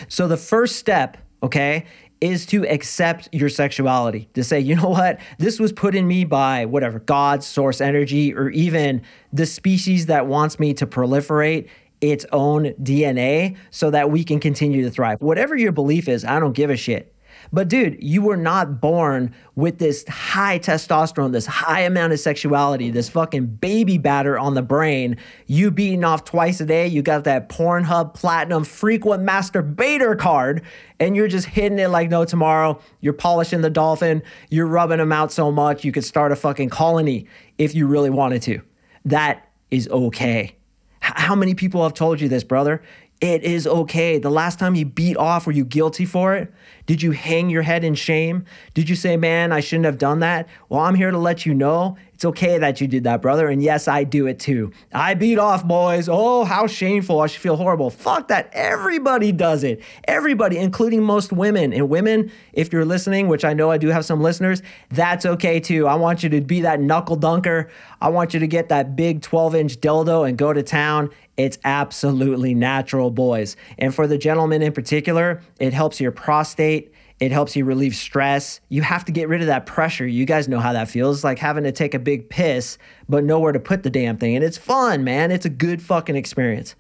So 0.07 0.27
the 0.27 0.37
first 0.37 0.77
step, 0.77 1.17
okay, 1.43 1.85
is 2.21 2.45
to 2.45 2.65
accept 2.67 3.27
your 3.31 3.49
sexuality, 3.49 4.29
to 4.35 4.43
say, 4.43 4.59
you 4.59 4.75
know 4.75 4.89
what, 4.89 5.19
this 5.39 5.59
was 5.59 5.73
put 5.73 5.95
in 5.95 6.07
me 6.07 6.23
by 6.23 6.65
whatever, 6.65 6.99
God, 6.99 7.43
source 7.43 7.81
energy, 7.81 8.33
or 8.33 8.49
even 8.51 9.01
the 9.33 9.47
species 9.47 10.05
that 10.05 10.27
wants 10.27 10.59
me 10.59 10.73
to 10.75 10.85
proliferate 10.85 11.67
its 11.99 12.25
own 12.31 12.73
DNA 12.81 13.57
so 13.71 13.89
that 13.91 14.09
we 14.09 14.23
can 14.23 14.39
continue 14.39 14.83
to 14.83 14.91
thrive. 14.91 15.21
Whatever 15.21 15.55
your 15.55 15.71
belief 15.71 16.07
is, 16.07 16.23
I 16.23 16.39
don't 16.39 16.53
give 16.53 16.69
a 16.69 16.77
shit. 16.77 17.13
But 17.51 17.67
dude, 17.67 18.01
you 18.01 18.21
were 18.21 18.37
not 18.37 18.79
born 18.81 19.33
with 19.55 19.77
this 19.79 20.07
high 20.07 20.59
testosterone, 20.59 21.31
this 21.31 21.45
high 21.45 21.81
amount 21.81 22.13
of 22.13 22.19
sexuality, 22.19 22.89
this 22.89 23.09
fucking 23.09 23.45
baby 23.45 23.97
batter 23.97 24.37
on 24.37 24.53
the 24.53 24.61
brain. 24.61 25.17
You 25.47 25.71
beating 25.71 26.03
off 26.03 26.23
twice 26.23 26.61
a 26.61 26.65
day. 26.65 26.87
You 26.87 27.01
got 27.01 27.23
that 27.25 27.49
Pornhub 27.49 28.13
Platinum 28.13 28.63
frequent 28.63 29.23
masturbator 29.23 30.17
card, 30.17 30.61
and 30.99 31.15
you're 31.15 31.27
just 31.27 31.47
hitting 31.47 31.79
it 31.79 31.89
like 31.89 32.09
no 32.09 32.25
tomorrow. 32.25 32.79
You're 32.99 33.13
polishing 33.13 33.61
the 33.61 33.69
dolphin. 33.69 34.23
You're 34.49 34.67
rubbing 34.67 34.99
them 34.99 35.11
out 35.11 35.31
so 35.31 35.51
much 35.51 35.83
you 35.83 35.91
could 35.91 36.05
start 36.05 36.31
a 36.31 36.35
fucking 36.35 36.69
colony 36.69 37.27
if 37.57 37.75
you 37.75 37.87
really 37.87 38.09
wanted 38.09 38.41
to. 38.43 38.61
That 39.05 39.47
is 39.69 39.87
okay. 39.89 40.55
How 41.01 41.33
many 41.33 41.55
people 41.55 41.81
have 41.81 41.95
told 41.95 42.21
you 42.21 42.29
this, 42.29 42.43
brother? 42.43 42.83
It 43.21 43.43
is 43.43 43.67
okay. 43.67 44.17
The 44.17 44.31
last 44.31 44.57
time 44.57 44.73
you 44.73 44.83
beat 44.83 45.15
off, 45.15 45.45
were 45.45 45.51
you 45.51 45.63
guilty 45.63 46.05
for 46.05 46.35
it? 46.35 46.51
Did 46.87 47.03
you 47.03 47.11
hang 47.11 47.51
your 47.51 47.61
head 47.61 47.83
in 47.83 47.93
shame? 47.93 48.45
Did 48.73 48.89
you 48.89 48.95
say, 48.95 49.15
man, 49.15 49.51
I 49.51 49.59
shouldn't 49.59 49.85
have 49.85 49.99
done 49.99 50.21
that? 50.21 50.49
Well, 50.69 50.81
I'm 50.81 50.95
here 50.95 51.11
to 51.11 51.19
let 51.19 51.45
you 51.45 51.53
know 51.53 51.97
it's 52.21 52.25
okay 52.27 52.59
that 52.59 52.79
you 52.79 52.85
did 52.85 53.05
that, 53.05 53.19
brother. 53.19 53.49
And 53.49 53.63
yes, 53.63 53.87
I 53.87 54.03
do 54.03 54.27
it 54.27 54.37
too. 54.37 54.71
I 54.93 55.15
beat 55.15 55.39
off, 55.39 55.67
boys. 55.67 56.07
Oh, 56.07 56.43
how 56.43 56.67
shameful. 56.67 57.19
I 57.19 57.25
should 57.25 57.41
feel 57.41 57.55
horrible. 57.55 57.89
Fuck 57.89 58.27
that. 58.27 58.51
Everybody 58.53 59.31
does 59.31 59.63
it. 59.63 59.81
Everybody, 60.03 60.57
including 60.59 61.01
most 61.01 61.33
women. 61.33 61.73
And 61.73 61.89
women, 61.89 62.31
if 62.53 62.71
you're 62.71 62.85
listening, 62.85 63.27
which 63.27 63.43
I 63.43 63.53
know 63.53 63.71
I 63.71 63.79
do 63.79 63.87
have 63.87 64.05
some 64.05 64.21
listeners, 64.21 64.61
that's 64.89 65.25
okay 65.25 65.59
too. 65.59 65.87
I 65.87 65.95
want 65.95 66.21
you 66.21 66.29
to 66.29 66.41
be 66.41 66.61
that 66.61 66.79
knuckle 66.79 67.15
dunker. 67.15 67.71
I 67.99 68.09
want 68.09 68.35
you 68.35 68.39
to 68.39 68.47
get 68.47 68.69
that 68.69 68.95
big 68.95 69.23
12 69.23 69.55
inch 69.55 69.77
dildo 69.77 70.29
and 70.29 70.37
go 70.37 70.53
to 70.53 70.61
town. 70.61 71.09
It's 71.37 71.57
absolutely 71.63 72.53
natural, 72.53 73.09
boys. 73.09 73.57
And 73.79 73.95
for 73.95 74.05
the 74.05 74.19
gentlemen 74.19 74.61
in 74.61 74.73
particular, 74.73 75.41
it 75.59 75.73
helps 75.73 75.99
your 75.99 76.11
prostate 76.11 76.93
it 77.21 77.31
helps 77.31 77.55
you 77.55 77.63
relieve 77.63 77.95
stress. 77.95 78.59
You 78.67 78.81
have 78.81 79.05
to 79.05 79.11
get 79.11 79.29
rid 79.29 79.41
of 79.41 79.47
that 79.47 79.67
pressure. 79.67 80.07
You 80.07 80.25
guys 80.25 80.49
know 80.49 80.59
how 80.59 80.73
that 80.73 80.89
feels. 80.89 81.17
It's 81.17 81.23
like 81.23 81.37
having 81.37 81.63
to 81.65 81.71
take 81.71 81.93
a 81.93 81.99
big 81.99 82.29
piss, 82.29 82.79
but 83.07 83.23
nowhere 83.23 83.51
to 83.51 83.59
put 83.59 83.83
the 83.83 83.91
damn 83.91 84.17
thing. 84.17 84.35
And 84.35 84.43
it's 84.43 84.57
fun, 84.57 85.03
man. 85.03 85.29
It's 85.29 85.45
a 85.45 85.49
good 85.49 85.83
fucking 85.83 86.15
experience. 86.15 86.75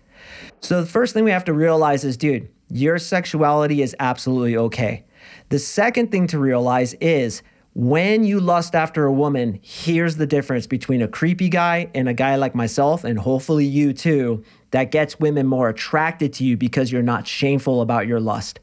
So 0.59 0.81
the 0.81 0.87
first 0.87 1.13
thing 1.13 1.23
we 1.23 1.31
have 1.31 1.45
to 1.45 1.53
realize 1.53 2.03
is, 2.03 2.17
dude, 2.17 2.49
your 2.71 2.97
sexuality 2.97 3.83
is 3.83 3.95
absolutely 3.99 4.57
okay. 4.57 5.05
The 5.49 5.59
second 5.59 6.09
thing 6.09 6.25
to 6.27 6.39
realize 6.39 6.95
is 6.95 7.43
when 7.73 8.23
you 8.23 8.39
lust 8.39 8.73
after 8.73 9.05
a 9.05 9.13
woman, 9.13 9.59
here's 9.61 10.15
the 10.15 10.25
difference 10.25 10.65
between 10.65 11.03
a 11.03 11.07
creepy 11.07 11.49
guy 11.49 11.91
and 11.93 12.09
a 12.09 12.13
guy 12.15 12.35
like 12.35 12.55
myself, 12.55 13.03
and 13.03 13.19
hopefully 13.19 13.65
you 13.65 13.93
too, 13.93 14.43
that 14.71 14.89
gets 14.89 15.19
women 15.19 15.45
more 15.45 15.69
attracted 15.69 16.33
to 16.33 16.43
you 16.43 16.57
because 16.57 16.91
you're 16.91 17.03
not 17.03 17.27
shameful 17.27 17.81
about 17.81 18.07
your 18.07 18.19
lust. 18.19 18.59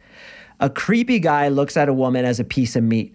A 0.60 0.68
creepy 0.68 1.20
guy 1.20 1.48
looks 1.48 1.76
at 1.76 1.88
a 1.88 1.92
woman 1.92 2.24
as 2.24 2.40
a 2.40 2.44
piece 2.44 2.74
of 2.74 2.82
meat, 2.82 3.14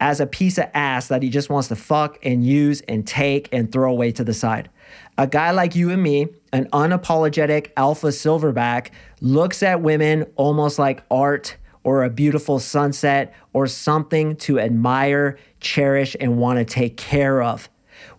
as 0.00 0.20
a 0.20 0.26
piece 0.26 0.58
of 0.58 0.66
ass 0.74 1.08
that 1.08 1.22
he 1.22 1.30
just 1.30 1.48
wants 1.48 1.68
to 1.68 1.76
fuck 1.76 2.18
and 2.22 2.44
use 2.44 2.80
and 2.82 3.06
take 3.06 3.48
and 3.52 3.70
throw 3.70 3.90
away 3.90 4.10
to 4.12 4.24
the 4.24 4.34
side. 4.34 4.68
A 5.16 5.26
guy 5.26 5.52
like 5.52 5.76
you 5.76 5.90
and 5.90 6.02
me, 6.02 6.28
an 6.52 6.66
unapologetic 6.72 7.70
alpha 7.76 8.08
silverback, 8.08 8.88
looks 9.20 9.62
at 9.62 9.82
women 9.82 10.26
almost 10.34 10.78
like 10.78 11.04
art 11.10 11.56
or 11.84 12.02
a 12.02 12.10
beautiful 12.10 12.58
sunset 12.58 13.34
or 13.52 13.66
something 13.66 14.34
to 14.36 14.58
admire, 14.58 15.38
cherish, 15.60 16.16
and 16.18 16.38
want 16.38 16.58
to 16.58 16.64
take 16.64 16.96
care 16.96 17.42
of. 17.42 17.68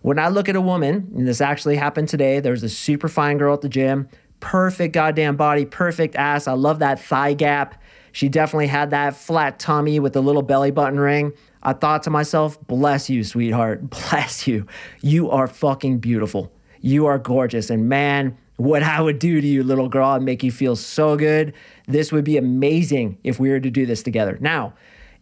When 0.00 0.18
I 0.18 0.28
look 0.28 0.48
at 0.48 0.56
a 0.56 0.60
woman, 0.60 1.10
and 1.14 1.26
this 1.26 1.40
actually 1.40 1.76
happened 1.76 2.08
today, 2.08 2.40
there's 2.40 2.62
a 2.62 2.68
super 2.68 3.08
fine 3.08 3.36
girl 3.36 3.54
at 3.54 3.60
the 3.60 3.68
gym, 3.68 4.08
perfect 4.40 4.94
goddamn 4.94 5.36
body, 5.36 5.64
perfect 5.64 6.16
ass. 6.16 6.48
I 6.48 6.52
love 6.52 6.78
that 6.80 7.00
thigh 7.00 7.34
gap. 7.34 7.81
She 8.12 8.28
definitely 8.28 8.68
had 8.68 8.90
that 8.90 9.16
flat 9.16 9.58
tummy 9.58 9.98
with 9.98 10.12
the 10.12 10.22
little 10.22 10.42
belly 10.42 10.70
button 10.70 11.00
ring. 11.00 11.32
I 11.62 11.72
thought 11.72 12.02
to 12.04 12.10
myself, 12.10 12.60
bless 12.66 13.08
you, 13.08 13.24
sweetheart. 13.24 13.88
Bless 13.90 14.46
you. 14.46 14.66
You 15.00 15.30
are 15.30 15.46
fucking 15.46 15.98
beautiful. 15.98 16.52
You 16.80 17.06
are 17.06 17.18
gorgeous. 17.18 17.70
And 17.70 17.88
man, 17.88 18.36
what 18.56 18.82
I 18.82 19.00
would 19.00 19.18
do 19.18 19.40
to 19.40 19.46
you, 19.46 19.62
little 19.62 19.88
girl, 19.88 20.12
and 20.12 20.24
make 20.24 20.42
you 20.42 20.50
feel 20.52 20.76
so 20.76 21.16
good. 21.16 21.54
This 21.86 22.12
would 22.12 22.24
be 22.24 22.36
amazing 22.36 23.18
if 23.22 23.38
we 23.38 23.50
were 23.50 23.60
to 23.60 23.70
do 23.70 23.86
this 23.86 24.02
together. 24.02 24.38
Now, 24.40 24.74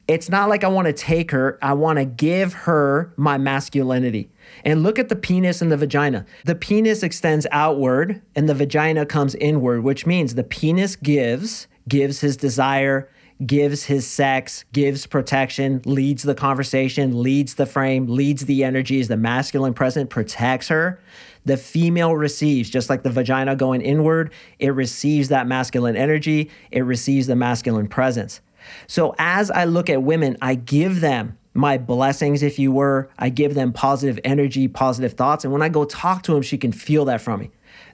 it's 0.09 0.29
not 0.29 0.49
like 0.49 0.65
I 0.65 0.69
want 0.69 0.87
to 0.87 0.93
take 0.93 1.31
her, 1.31 1.57
I 1.63 1.75
want 1.75 1.99
to 2.01 2.05
give 2.05 2.53
her 2.53 3.13
my 3.17 3.39
masculinity. 3.39 4.31
And 4.65 4.83
look 4.83 4.99
at 4.99 5.09
the 5.09 5.15
penis 5.15 5.63
and 5.63 5.71
the 5.71 5.77
vagina. 5.77 6.27
The 6.45 6.57
penis 6.57 7.05
extends 7.05 7.47
outward 7.53 8.21
and 8.35 8.49
the 8.49 8.55
vagina 8.55 9.07
comes 9.07 9.37
inward, 9.37 9.85
which 9.85 10.07
means 10.07 10.35
the 10.35 10.43
penis 10.43 10.97
gives, 10.97 11.69
gives 11.89 12.21
his 12.21 12.37
desire, 12.37 13.09
gives 13.45 13.85
his 13.85 14.07
sex, 14.07 14.65
gives 14.73 15.07
protection, 15.07 15.81
leads 15.85 16.23
the 16.23 16.35
conversation, 16.35 17.23
leads 17.23 17.55
the 17.55 17.67
frame, 17.67 18.07
leads 18.07 18.45
the 18.45 18.63
energy, 18.65 19.01
is 19.01 19.09
the 19.09 19.17
masculine 19.17 19.75
present, 19.75 20.11
protects 20.11 20.69
her. 20.69 21.01
The 21.45 21.57
female 21.57 22.15
receives, 22.15 22.69
just 22.69 22.91
like 22.91 23.03
the 23.03 23.11
vagina 23.11 23.57
going 23.57 23.81
inward, 23.81 24.33
it 24.59 24.71
receives 24.71 25.29
that 25.29 25.47
masculine 25.47 25.97
energy, 25.97 26.51
it 26.71 26.83
receives 26.83 27.27
the 27.27 27.37
masculine 27.37 27.89
presence. 27.89 28.41
So 28.87 29.15
as 29.19 29.51
I 29.51 29.65
look 29.65 29.89
at 29.89 30.03
women, 30.03 30.37
I 30.43 30.55
give 30.55 31.01
them 31.01 31.39
my 31.55 31.79
blessings, 31.79 32.43
if 32.43 32.59
you 32.59 32.71
were. 32.71 33.11
I 33.19 33.29
give 33.29 33.55
them 33.55 33.73
positive 33.73 34.21
energy, 34.23 34.69
positive 34.69 35.15
thoughts. 35.15 35.45
And 35.45 35.53
when 35.53 35.63
I 35.63 35.69
go 35.69 35.85
talk 35.85 36.23
to 36.25 36.35
them, 36.35 36.43
she 36.43 36.59
can 36.59 36.73
feel 36.73 37.05
that 37.07 37.21
from 37.21 37.41
me. 37.41 37.51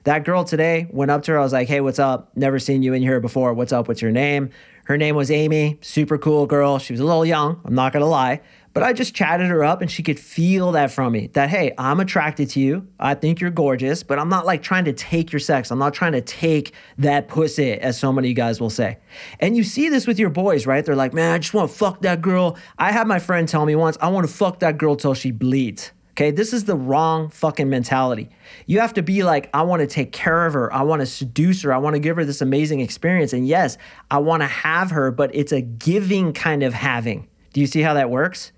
That 0.07 0.23
girl 0.23 0.45
today 0.45 0.87
went 0.89 1.11
up 1.11 1.23
to 1.23 1.33
her. 1.33 1.37
I 1.37 1.41
was 1.41 1.51
like, 1.51 1.67
hey, 1.67 1.81
what's 1.81 1.99
up? 1.99 2.31
Never 2.33 2.59
seen 2.59 2.81
you 2.81 2.93
in 2.93 3.01
here 3.01 3.19
before. 3.19 3.53
What's 3.53 3.73
up? 3.73 3.89
What's 3.89 4.01
your 4.01 4.09
name? 4.09 4.51
Her 4.85 4.95
name 4.95 5.17
was 5.17 5.29
Amy, 5.29 5.79
super 5.81 6.17
cool 6.17 6.45
girl. 6.45 6.79
She 6.79 6.93
was 6.93 7.01
a 7.01 7.03
little 7.03 7.25
young, 7.25 7.59
I'm 7.65 7.75
not 7.75 7.91
gonna 7.91 8.05
lie. 8.05 8.39
But 8.73 8.83
I 8.83 8.93
just 8.93 9.13
chatted 9.13 9.47
her 9.47 9.65
up 9.65 9.81
and 9.81 9.91
she 9.91 10.03
could 10.03 10.17
feel 10.17 10.71
that 10.71 10.91
from 10.91 11.11
me 11.11 11.27
that, 11.33 11.49
hey, 11.49 11.73
I'm 11.77 11.99
attracted 11.99 12.49
to 12.51 12.61
you. 12.61 12.87
I 12.97 13.15
think 13.15 13.41
you're 13.41 13.51
gorgeous, 13.51 14.01
but 14.01 14.17
I'm 14.17 14.29
not 14.29 14.45
like 14.45 14.63
trying 14.63 14.85
to 14.85 14.93
take 14.93 15.33
your 15.33 15.41
sex. 15.41 15.71
I'm 15.71 15.79
not 15.79 15.93
trying 15.93 16.13
to 16.13 16.21
take 16.21 16.71
that 16.99 17.27
pussy, 17.27 17.73
as 17.73 17.99
so 17.99 18.13
many 18.13 18.27
of 18.27 18.29
you 18.29 18.35
guys 18.35 18.61
will 18.61 18.69
say. 18.69 18.99
And 19.41 19.57
you 19.57 19.65
see 19.65 19.89
this 19.89 20.07
with 20.07 20.19
your 20.19 20.29
boys, 20.29 20.65
right? 20.65 20.85
They're 20.85 20.95
like, 20.95 21.13
man, 21.13 21.33
I 21.33 21.39
just 21.39 21.53
wanna 21.53 21.67
fuck 21.67 22.01
that 22.03 22.21
girl. 22.21 22.57
I 22.77 22.93
had 22.93 23.07
my 23.07 23.19
friend 23.19 23.45
tell 23.45 23.65
me 23.65 23.75
once, 23.75 23.97
I 23.99 24.07
wanna 24.07 24.29
fuck 24.29 24.59
that 24.59 24.77
girl 24.77 24.95
till 24.95 25.15
she 25.15 25.31
bleeds. 25.31 25.91
Okay, 26.17 26.31
this 26.31 26.51
is 26.51 26.63
the 26.63 26.75
wrong 26.75 27.29
fucking 27.29 27.69
mentality. 27.69 28.29
You 28.65 28.79
have 28.79 28.95
to 28.95 29.03
be 29.03 29.21
like, 29.21 29.51
I 29.53 29.61
want 29.61 29.81
to 29.81 29.87
take 29.87 30.11
care 30.11 30.47
of 30.47 30.53
her. 30.53 30.73
I 30.73 30.81
want 30.81 31.01
to 31.01 31.05
seduce 31.05 31.61
her. 31.61 31.71
I 31.71 31.77
want 31.77 31.93
to 31.93 31.99
give 31.99 32.15
her 32.15 32.25
this 32.25 32.41
amazing 32.41 32.79
experience. 32.79 33.33
And 33.33 33.47
yes, 33.47 33.77
I 34.09 34.17
want 34.17 34.41
to 34.41 34.47
have 34.47 34.89
her, 34.89 35.11
but 35.11 35.29
it's 35.35 35.51
a 35.51 35.61
giving 35.61 36.33
kind 36.33 36.63
of 36.63 36.73
having. 36.73 37.27
Do 37.53 37.61
you 37.61 37.67
see 37.67 37.81
how 37.81 37.93
that 37.93 38.09
works? 38.09 38.51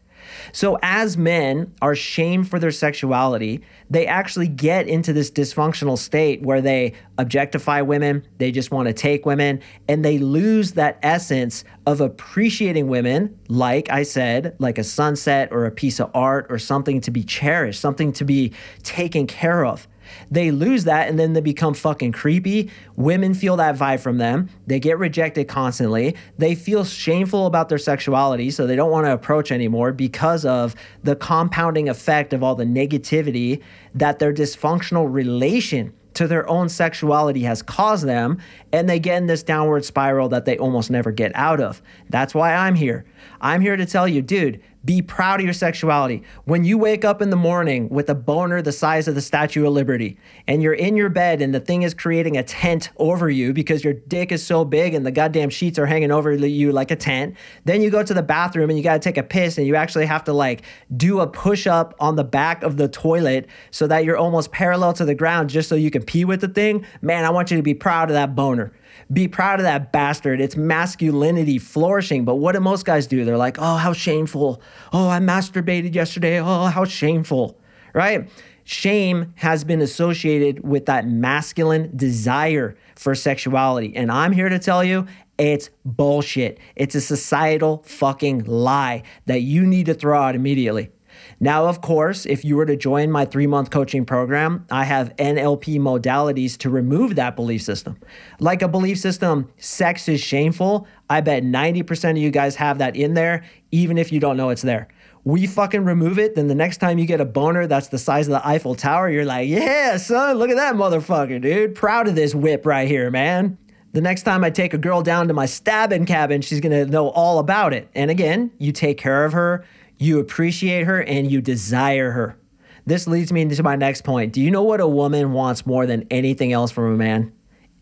So, 0.52 0.78
as 0.82 1.18
men 1.18 1.74
are 1.82 1.96
shamed 1.96 2.50
for 2.50 2.60
their 2.60 2.72
sexuality, 2.72 3.62
they 3.90 4.08
actually 4.08 4.48
get 4.48 4.88
into 4.88 5.12
this 5.12 5.30
dysfunctional 5.30 5.98
state 5.98 6.42
where 6.42 6.62
they 6.62 6.94
objectify 7.18 7.82
women, 7.82 8.26
they 8.38 8.52
just 8.52 8.72
want 8.72 8.88
to 8.88 8.94
take 8.94 9.26
women, 9.26 9.62
and 9.88 10.06
they 10.06 10.18
lose 10.18 10.74
that 10.74 11.00
essence 11.04 11.64
of 11.86 12.00
appreciating 12.00 12.88
women, 12.88 13.38
like 13.50 13.90
I 13.90 14.04
said, 14.04 14.56
like 14.60 14.78
a 14.78 14.84
sunset 14.84 15.50
or 15.52 15.66
a 15.66 15.72
piece 15.72 16.00
of 16.00 16.10
art 16.14 16.48
or 16.50 16.60
something 16.60 17.02
to 17.02 17.12
be 17.12 17.24
cherished, 17.24 17.82
something 17.82 18.14
to 18.14 18.24
be 18.24 18.54
taken 18.84 19.28
care 19.28 19.66
of. 19.66 19.88
They 20.30 20.51
lose 20.51 20.84
that 20.86 21.10
and 21.10 21.20
then 21.20 21.34
they 21.34 21.42
become 21.42 21.74
fucking 21.74 22.12
creepy. 22.12 22.70
Women 22.96 23.34
feel 23.34 23.56
that 23.58 23.75
vibe 23.75 24.00
from 24.00 24.18
them. 24.18 24.50
They 24.68 24.80
get 24.80 24.98
rejected 24.98 25.48
constantly. 25.48 26.16
They 26.38 26.56
feel 26.56 26.84
shameful 26.84 27.46
about 27.46 27.70
their 27.70 27.78
sexuality, 27.78 28.51
so 28.51 28.68
they 28.68 28.75
don't 28.75 28.92
want 28.92 29.06
to 29.06 29.13
approach 29.13 29.51
anymore 29.51 29.92
because 29.92 30.46
of 30.46 30.75
the 31.04 31.16
compounding 31.16 31.89
effect 31.89 32.34
of 32.34 32.44
all 32.44 32.56
the 32.56 32.66
negativity 32.66 33.62
that 33.94 34.20
their 34.20 34.34
dysfunctional 34.34 35.12
relation 35.12 35.94
to 36.16 36.28
their 36.28 36.50
own 36.50 36.68
sexuality 36.68 37.44
has 37.44 37.62
caused 37.62 38.06
them, 38.06 38.39
and 38.74 38.89
they 38.89 39.00
get 39.00 39.18
in 39.18 39.28
this 39.28 39.42
downward 39.42 39.86
spiral 39.86 40.28
that 40.28 40.44
they 40.44 40.58
almost 40.58 40.92
never 40.92 41.12
get 41.12 41.32
out 41.34 41.62
of. 41.62 41.82
That's 42.10 42.36
why 42.36 42.54
I'm 42.54 42.75
here. 42.75 43.06
I'm 43.39 43.62
here 43.62 43.78
to 43.78 43.86
tell 43.86 44.06
you, 44.06 44.22
dude, 44.22 44.62
be 44.86 45.01
proud 45.01 45.39
of 45.39 45.43
your 45.43 45.53
sexuality. 45.53 46.24
When 46.45 46.63
you 46.63 46.77
wake 46.77 47.03
up 47.03 47.21
in 47.21 47.29
the 47.29 47.36
morning 47.36 47.89
with 47.89 48.09
a 48.09 48.15
boner 48.15 48.62
the 48.62 48.71
size 48.71 49.07
of 49.07 49.15
the 49.15 49.21
Statue 49.21 49.65
of 49.65 49.74
Liberty, 49.74 50.17
and 50.48 50.63
you're 50.63 50.74
in 50.74 50.95
your 50.95 51.09
bed 51.09 51.41
and 51.41 51.53
the 51.53 51.59
thing 51.59 51.83
is 51.83 51.93
creating 51.93 52.38
a 52.38 52.43
tent 52.43 52.89
over 52.98 53.29
you 53.29 53.53
because 53.53 53.83
your 53.83 53.93
dick 53.93 54.31
is 54.31 54.45
so 54.45 54.63
big 54.63 54.93
and 54.93 55.05
the 55.05 55.12
goddamn 55.12 55.50
sheets 55.50 55.77
are 55.77 55.86
hanging 55.86 56.12
over 56.12 56.33
you 56.33 56.71
like 56.71 56.91
a 56.91 56.95
tent, 56.95 57.36
then 57.65 57.81
you 57.81 57.89
go 57.89 58.03
to 58.03 58.13
the 58.13 58.24
bathroom 58.24 58.69
and 58.69 58.77
you 58.77 58.83
gotta 58.83 59.00
take 59.00 59.17
a 59.17 59.24
piss 59.24 59.57
and 59.57 59.67
you 59.67 59.75
actually 59.75 60.05
have 60.05 60.24
to 60.24 60.33
like 60.33 60.62
do 60.95 61.19
a 61.19 61.27
push 61.27 61.67
up 61.67 61.93
on 62.00 62.15
the 62.15 62.24
back 62.24 62.63
of 62.63 62.77
the 62.77 62.88
toilet 62.88 63.48
so 63.71 63.86
that 63.86 64.05
you're 64.05 64.17
almost 64.17 64.51
parallel 64.51 64.93
to 64.93 65.03
the 65.03 65.15
ground 65.15 65.50
just 65.50 65.67
so 65.67 65.75
you 65.75 65.91
can 65.91 66.03
pee 66.03 66.24
with 66.24 66.39
the 66.39 66.48
thing. 66.48 66.86
Man, 67.01 67.25
I 67.25 67.29
want 67.31 67.51
you 67.51 67.57
to 67.57 67.63
be 67.63 67.74
proud 67.74 68.09
of 68.09 68.13
that 68.13 68.33
boner. 68.36 68.71
Be 69.12 69.28
proud 69.28 69.60
of 69.60 69.63
that 69.63 69.92
bastard. 69.92 70.39
It's 70.39 70.56
masculinity 70.56 71.58
flourishing. 71.58 72.25
But 72.25 72.36
what 72.36 72.54
do 72.54 72.60
most 72.60 72.86
guys 72.86 73.08
do? 73.08 73.25
They're 73.25 73.38
like, 73.38 73.58
oh, 73.60 73.75
how 73.75 73.94
shameful. 73.94 74.62
Oh, 74.94 75.10
I 75.10 75.20
masturbated 75.20 75.96
yesterday. 75.96 76.39
Oh, 76.39 76.66
how 76.66 76.86
shameful, 76.86 77.60
right? 77.94 78.30
Shame 78.63 79.34
has 79.38 79.63
been 79.63 79.82
associated 79.82 80.68
with 80.68 80.86
that 80.86 81.08
masculine 81.08 81.92
desire 81.96 82.78
for 82.96 83.16
sexuality. 83.16 83.96
And 83.96 84.12
I'm 84.12 84.32
here 84.32 84.50
to 84.50 84.60
tell 84.60 84.84
you, 84.84 85.08
it's 85.39 85.72
bullshit. 85.84 86.60
It's 86.75 86.94
a 86.94 87.01
societal 87.01 87.82
fucking 87.88 88.44
lie 88.44 89.01
that 89.25 89.42
you 89.42 89.66
need 89.66 89.88
to 89.88 89.96
throw 89.96 90.22
out 90.22 90.36
immediately. 90.36 90.92
Now, 91.40 91.66
of 91.66 91.82
course, 91.82 92.26
if 92.26 92.44
you 92.44 92.56
were 92.56 92.66
to 92.66 92.76
join 92.76 93.12
my 93.12 93.26
three 93.26 93.48
month 93.48 93.70
coaching 93.70 94.06
program, 94.06 94.66
I 94.70 94.84
have 94.84 95.16
NLP 95.18 95.80
modalities 95.80 96.58
to 96.60 96.70
remove 96.70 97.16
that 97.16 97.36
belief 97.36 97.62
system. 97.62 97.98
Like 98.40 98.62
a 98.62 98.68
belief 98.68 99.00
system, 99.00 99.52
sex 99.58 100.08
is 100.08 100.22
shameful. 100.22 100.88
I 101.10 101.22
bet 101.22 101.44
90% 101.44 102.12
of 102.12 102.18
you 102.18 102.32
guys 102.32 102.56
have 102.58 102.78
that 102.80 102.96
in 102.96 103.14
there, 103.14 103.44
even 103.72 103.98
if 103.98 104.12
you 104.12 104.20
don't 104.20 104.38
know 104.38 104.50
it's 104.50 104.62
there. 104.62 104.88
We 105.24 105.48
fucking 105.48 105.84
remove 105.84 106.18
it, 106.18 106.36
then 106.36 106.48
the 106.48 106.56
next 106.56 106.78
time 106.78 106.98
you 106.98 107.06
get 107.06 107.20
a 107.20 107.26
boner 107.26 107.68
that's 107.68 107.90
the 107.90 107.98
size 107.98 108.28
of 108.28 108.32
the 108.32 108.48
Eiffel 108.48 108.76
Tower, 108.76 109.10
you're 109.10 109.26
like, 109.26 109.50
yeah, 109.50 109.98
son, 109.98 110.38
look 110.38 110.50
at 110.50 110.56
that 110.56 110.76
motherfucker, 110.76 111.42
dude. 111.42 111.76
Proud 111.76 112.08
of 112.08 112.16
this 112.16 112.34
whip 112.34 112.66
right 112.66 112.88
here, 112.88 113.12
man. 113.12 113.58
The 113.92 114.02
next 114.02 114.22
time 114.22 114.44
I 114.44 114.52
take 114.52 114.74
a 114.74 114.78
girl 114.78 115.02
down 115.02 115.28
to 115.28 115.34
my 115.34 115.48
stabbing 115.48 116.06
cabin, 116.06 116.42
she's 116.42 116.60
gonna 116.60 116.86
know 116.86 117.10
all 117.10 117.40
about 117.40 117.74
it. 117.74 117.90
And 117.96 118.12
again, 118.12 118.52
you 118.60 118.72
take 118.72 118.98
care 118.98 119.26
of 119.26 119.34
her, 119.34 119.66
you 120.00 120.20
appreciate 120.20 120.86
her 120.86 121.01
and 121.01 121.29
you 121.29 121.41
desire 121.41 122.12
her. 122.12 122.38
This 122.86 123.06
leads 123.06 123.32
me 123.32 123.41
into 123.41 123.62
my 123.62 123.75
next 123.75 124.03
point. 124.03 124.34
Do 124.34 124.41
you 124.41 124.50
know 124.50 124.63
what 124.63 124.79
a 124.79 124.88
woman 124.88 125.34
wants 125.34 125.65
more 125.65 125.86
than 125.86 126.08
anything 126.10 126.53
else 126.53 126.72
from 126.72 126.94
a 126.94 126.98
man? 126.98 127.34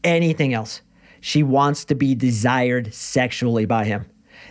Anything 0.04 0.54
else. 0.54 0.82
She 1.22 1.44
wants 1.44 1.86
to 1.86 1.96
be 1.96 2.16
desired 2.16 2.94
sexually 2.94 3.66
by 3.66 3.86
him. 3.86 4.08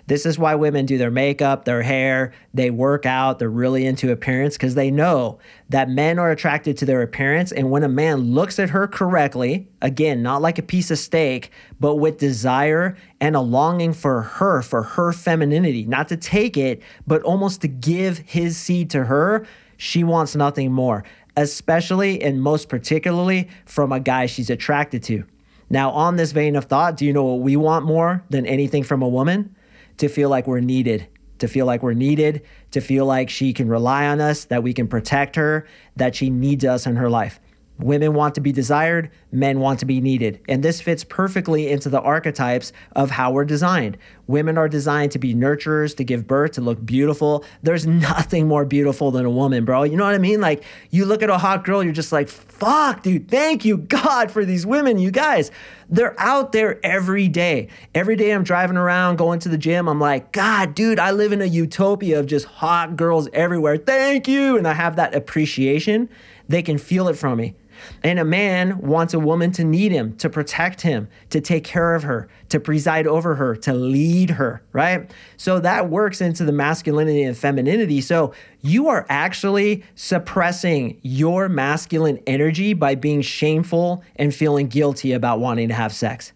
This 0.09 0.25
is 0.25 0.39
why 0.39 0.55
women 0.55 0.87
do 0.87 0.99
their 0.99 1.11
makeup, 1.11 1.65
their 1.65 1.83
hair, 1.83 2.33
they 2.55 2.71
work 2.71 3.07
out, 3.07 3.41
they're 3.41 3.51
really 3.51 3.85
into 3.85 4.13
appearance 4.13 4.57
because 4.57 4.77
they 4.77 4.91
know 4.91 5.41
that 5.69 5.91
men 5.91 6.21
are 6.21 6.31
attracted 6.31 6.77
to 6.79 6.85
their 6.85 7.03
appearance. 7.03 7.51
And 7.51 7.71
when 7.73 7.83
a 7.83 7.89
man 7.89 8.33
looks 8.33 8.61
at 8.61 8.71
her 8.71 8.87
correctly, 8.87 9.69
again, 9.83 10.23
not 10.23 10.43
like 10.43 10.59
a 10.59 10.63
piece 10.63 10.93
of 10.93 10.99
steak, 10.99 11.51
but 11.81 11.97
with 11.97 12.19
desire 12.19 12.97
and 13.21 13.35
a 13.35 13.41
longing 13.41 13.93
for 13.93 14.23
her, 14.23 14.63
for 14.63 14.85
her 14.85 15.13
femininity, 15.13 15.85
not 15.87 16.07
to 16.09 16.17
take 16.17 16.57
it, 16.57 16.81
but 17.05 17.23
almost 17.23 17.61
to 17.63 17.69
give 17.69 18.19
his 18.19 18.57
seed 18.57 18.91
to 18.91 19.05
her, 19.07 19.45
she 19.77 20.05
wants 20.05 20.37
nothing 20.37 20.71
more, 20.71 21.03
especially 21.37 22.23
and 22.23 22.41
most 22.41 22.69
particularly 22.69 23.49
from 23.65 23.91
a 23.91 23.99
guy 23.99 24.27
she's 24.27 24.51
attracted 24.51 25.03
to. 25.03 25.25
Now, 25.69 25.91
on 25.91 26.15
this 26.15 26.31
vein 26.31 26.55
of 26.55 26.67
thought, 26.67 26.97
do 26.97 27.05
you 27.05 27.13
know 27.13 27.25
what 27.25 27.41
we 27.41 27.57
want 27.57 27.85
more 27.85 28.23
than 28.31 28.47
anything 28.47 28.85
from 28.85 29.03
a 29.03 29.09
woman? 29.09 29.56
To 29.99 30.09
feel 30.09 30.29
like 30.29 30.47
we're 30.47 30.61
needed, 30.61 31.07
to 31.39 31.49
feel 31.49 31.67
like 31.67 31.83
we're 31.83 31.95
needed, 31.95 32.43
to 32.71 32.81
feel 32.81 33.07
like 33.07 33.31
she 33.31 33.53
can 33.53 33.69
rely 33.69 34.07
on 34.07 34.21
us, 34.21 34.45
that 34.45 34.63
we 34.63 34.73
can 34.73 34.89
protect 34.89 35.37
her, 35.37 35.67
that 35.97 36.15
she 36.15 36.31
needs 36.31 36.65
us 36.65 36.87
in 36.87 36.97
her 36.97 37.11
life. 37.11 37.41
Women 37.79 38.15
want 38.15 38.35
to 38.37 38.41
be 38.41 38.53
desired, 38.53 39.11
men 39.31 39.61
want 39.61 39.81
to 39.81 39.87
be 39.87 40.01
needed. 40.01 40.41
And 40.49 40.63
this 40.63 40.81
fits 40.81 41.05
perfectly 41.05 41.69
into 41.71 41.91
the 41.91 42.01
archetypes 42.01 42.73
of 42.93 43.11
how 43.11 43.33
we're 43.33 43.45
designed. 43.45 43.99
Women 44.27 44.57
are 44.57 44.69
designed 44.69 45.13
to 45.13 45.19
be 45.19 45.35
nurturers, 45.35 45.95
to 45.99 46.05
give 46.05 46.27
birth, 46.27 46.53
to 46.53 46.63
look 46.63 46.85
beautiful. 46.85 47.45
There's 47.63 47.87
nothing 47.87 48.49
more 48.49 48.65
beautiful 48.65 49.11
than 49.11 49.27
a 49.27 49.31
woman, 49.31 49.65
bro. 49.65 49.83
You 49.83 49.97
know 49.97 50.05
what 50.05 50.15
I 50.15 50.19
mean? 50.19 50.41
Like, 50.41 50.65
you 50.91 51.05
look 51.05 51.23
at 51.23 51.29
a 51.29 51.39
hot 51.39 51.65
girl, 51.65 51.85
you're 51.85 51.93
just 51.93 52.13
like, 52.13 52.29
fuck, 52.29 53.03
dude, 53.03 53.29
thank 53.29 53.65
you, 53.65 53.77
God, 53.77 54.31
for 54.31 54.45
these 54.45 54.65
women, 54.65 54.99
you 54.99 55.11
guys. 55.11 55.51
They're 55.89 56.19
out 56.19 56.53
there 56.53 56.85
every 56.85 57.29
day. 57.29 57.69
Every 57.95 58.17
day 58.17 58.33
I'm 58.33 58.43
driving 58.43 58.77
around, 58.77 59.17
going 59.17 59.39
to 59.41 59.49
the 59.49 59.59
gym. 59.59 59.87
I'm 59.89 60.01
like, 60.01 60.33
God, 60.33 60.75
dude, 60.75 60.99
I 60.99 61.13
live 61.13 61.33
in 61.33 61.43
a 61.43 61.47
utopia 61.47 62.19
of 62.19 62.27
just 62.27 62.47
hot 62.47 62.97
girls 62.97 63.29
everywhere. 63.33 63.77
Thank 63.77 64.27
you. 64.27 64.57
And 64.57 64.67
I 64.67 64.73
have 64.73 64.97
that 64.97 65.15
appreciation 65.15 66.09
They 66.49 66.63
can 66.63 66.79
feel 66.79 67.09
it 67.09 67.15
from 67.15 67.39
me. 67.39 67.55
And 68.03 68.19
a 68.19 68.25
man 68.25 68.79
wants 68.79 69.15
a 69.15 69.19
woman 69.19 69.53
to 69.53 69.65
need 69.65 69.93
him, 69.93 70.17
to 70.19 70.31
protect 70.31 70.83
him, 70.83 71.09
to 71.31 71.41
take 71.41 71.65
care 71.65 71.95
of 71.95 72.03
her, 72.03 72.29
to 72.49 72.61
preside 72.61 73.07
over 73.07 73.35
her, 73.37 73.57
to 73.57 73.73
lead 73.73 74.31
her, 74.31 74.63
right? 74.73 75.11
So 75.37 75.61
that 75.61 75.91
works 75.91 76.21
into 76.21 76.45
the 76.45 76.53
masculinity 76.53 77.23
and 77.23 77.37
femininity. 77.37 78.01
So 78.01 78.33
you 78.61 78.89
are 78.89 79.07
actually 79.09 79.85
suppressing 79.95 81.01
your 81.03 81.49
masculine 81.49 82.21
energy 82.27 82.75
by 82.75 82.95
being 82.95 83.23
shameful 83.23 84.03
and 84.17 84.35
feeling 84.35 84.69
guilty 84.69 85.13
about 85.13 85.41
wanting 85.41 85.69
to 85.69 85.75
have 85.75 85.93
sex. 85.93 86.33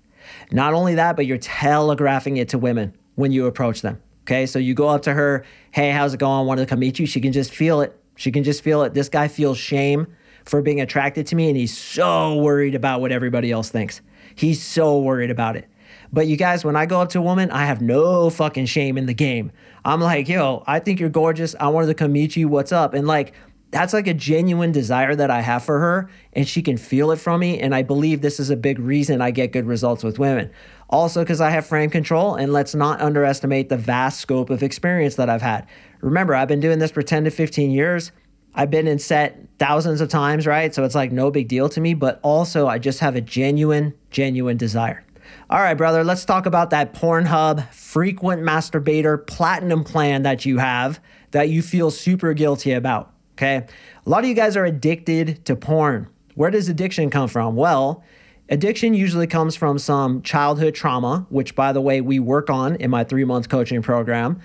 Not 0.53 0.75
only 0.75 0.95
that, 0.95 1.17
but 1.17 1.27
you're 1.27 1.39
telegraphing 1.39 2.37
it 2.37 2.49
to 2.51 2.59
women 2.59 2.95
when 3.15 3.33
you 3.33 3.47
approach 3.47 3.83
them. 3.83 4.01
Okay, 4.23 4.47
so 4.47 4.59
you 4.59 4.75
go 4.75 4.89
up 4.89 5.03
to 5.03 5.15
her, 5.15 5.45
hey, 5.73 5.91
how's 5.91 6.15
it 6.15 6.21
going? 6.21 6.47
Wanted 6.47 6.63
to 6.63 6.67
come 6.67 6.79
meet 6.79 6.99
you. 6.99 7.07
She 7.07 7.21
can 7.21 7.33
just 7.33 7.53
feel 7.53 7.81
it. 7.81 7.99
She 8.17 8.31
can 8.31 8.45
just 8.45 8.63
feel 8.63 8.83
it. 8.83 8.95
This 8.95 9.09
guy 9.09 9.29
feels 9.29 9.59
shame 9.59 10.07
for 10.45 10.63
being 10.63 10.81
attracted 10.81 11.27
to 11.29 11.37
me, 11.37 11.49
and 11.49 11.57
he's 11.57 11.77
so 11.77 12.37
worried 12.37 12.75
about 12.75 13.01
what 13.01 13.13
everybody 13.13 13.51
else 13.51 13.71
thinks. 13.71 14.01
He's 14.35 14.63
so 14.63 15.01
worried 15.01 15.31
about 15.31 15.57
it. 15.57 15.69
But 16.13 16.27
you 16.27 16.37
guys, 16.37 16.65
when 16.65 16.77
I 16.77 16.87
go 16.87 17.01
up 17.01 17.11
to 17.11 17.19
a 17.19 17.23
woman, 17.23 17.51
I 17.51 17.67
have 17.67 17.81
no 17.81 18.31
fucking 18.31 18.67
shame 18.67 18.99
in 18.99 19.07
the 19.07 19.15
game. 19.15 19.53
I'm 19.85 20.01
like, 20.01 20.29
yo, 20.29 20.65
I 20.67 20.81
think 20.81 20.99
you're 20.99 21.09
gorgeous. 21.09 21.55
I 21.59 21.69
wanted 21.69 21.87
to 21.89 21.95
come 21.95 22.13
meet 22.13 22.37
you. 22.37 22.49
What's 22.49 22.73
up? 22.73 22.95
And 22.95 23.07
like, 23.07 23.33
that's 23.71 23.93
like 23.93 24.09
a 24.09 24.15
genuine 24.15 24.73
desire 24.73 25.15
that 25.15 25.31
I 25.31 25.43
have 25.43 25.63
for 25.63 25.79
her, 25.79 26.11
and 26.33 26.47
she 26.47 26.63
can 26.63 26.77
feel 26.77 27.13
it 27.13 27.17
from 27.17 27.41
me. 27.41 27.61
And 27.61 27.75
I 27.75 27.83
believe 27.83 28.21
this 28.21 28.41
is 28.41 28.51
a 28.51 28.57
big 28.57 28.81
reason 28.81 29.21
I 29.21 29.31
get 29.31 29.53
good 29.53 29.67
results 29.67 30.03
with 30.03 30.19
women. 30.19 30.51
Also, 30.89 31.23
because 31.23 31.41
I 31.41 31.51
have 31.51 31.67
frame 31.67 31.91
control, 31.91 32.35
and 32.35 32.53
let's 32.53 32.75
not 32.75 33.01
underestimate 33.01 33.69
the 33.69 33.77
vast 33.77 34.21
scope 34.21 34.51
of 34.51 34.63
experience 34.65 35.15
that 35.15 35.31
I've 35.31 35.43
had. 35.43 35.67
Remember, 36.01 36.35
I've 36.35 36.49
been 36.49 36.61
doing 36.61 36.81
this 36.81 36.91
for 36.91 37.03
10 37.03 37.25
to 37.25 37.31
15 37.31 37.71
years. 37.71 38.11
I've 38.55 38.71
been 38.71 38.87
in 38.87 38.99
set 38.99 39.39
thousands 39.59 40.01
of 40.01 40.09
times, 40.09 40.47
right? 40.47 40.75
So 40.75 40.85
it's 40.85 40.95
like 40.95 41.13
no 41.13 41.31
big 41.31 41.49
deal 41.49 41.69
to 41.71 41.81
me, 41.81 41.95
but 41.95 42.19
also 42.23 42.67
I 42.67 42.79
just 42.79 43.01
have 43.01 43.17
a 43.17 43.21
genuine, 43.21 43.95
genuine 44.11 44.57
desire. 44.57 45.05
All 45.49 45.61
right, 45.61 45.75
brother, 45.75 46.05
let's 46.05 46.25
talk 46.25 46.47
about 46.47 46.71
that 46.71 46.95
Pornhub 46.95 47.73
frequent 47.73 48.43
masturbator 48.43 49.25
platinum 49.25 49.85
plan 49.85 50.23
that 50.23 50.45
you 50.45 50.59
have 50.59 51.01
that 51.31 51.49
you 51.49 51.63
feel 51.63 51.91
super 51.91 52.35
guilty 52.35 52.73
about. 52.73 53.13
Okay. 53.35 53.67
A 54.07 54.11
lot 54.11 54.23
of 54.23 54.29
you 54.29 54.35
guys 54.35 54.57
are 54.57 54.65
addicted 54.65 55.45
to 55.47 55.57
porn. 55.57 56.09
Where 56.35 56.51
does 56.51 56.69
addiction 56.69 57.11
come 57.11 57.29
from? 57.29 57.57
Well, 57.57 58.05
addiction 58.49 58.95
usually 58.95 59.27
comes 59.27 59.57
from 59.57 59.79
some 59.79 60.23
childhood 60.23 60.75
trauma, 60.75 61.27
which, 61.31 61.55
by 61.55 61.73
the 61.73 61.81
way, 61.81 62.01
we 62.01 62.19
work 62.19 62.51
on 62.51 62.77
in 62.77 62.91
my 62.91 63.05
three 63.05 63.25
month 63.25 63.49
coaching 63.49 63.83
program. 63.83 64.41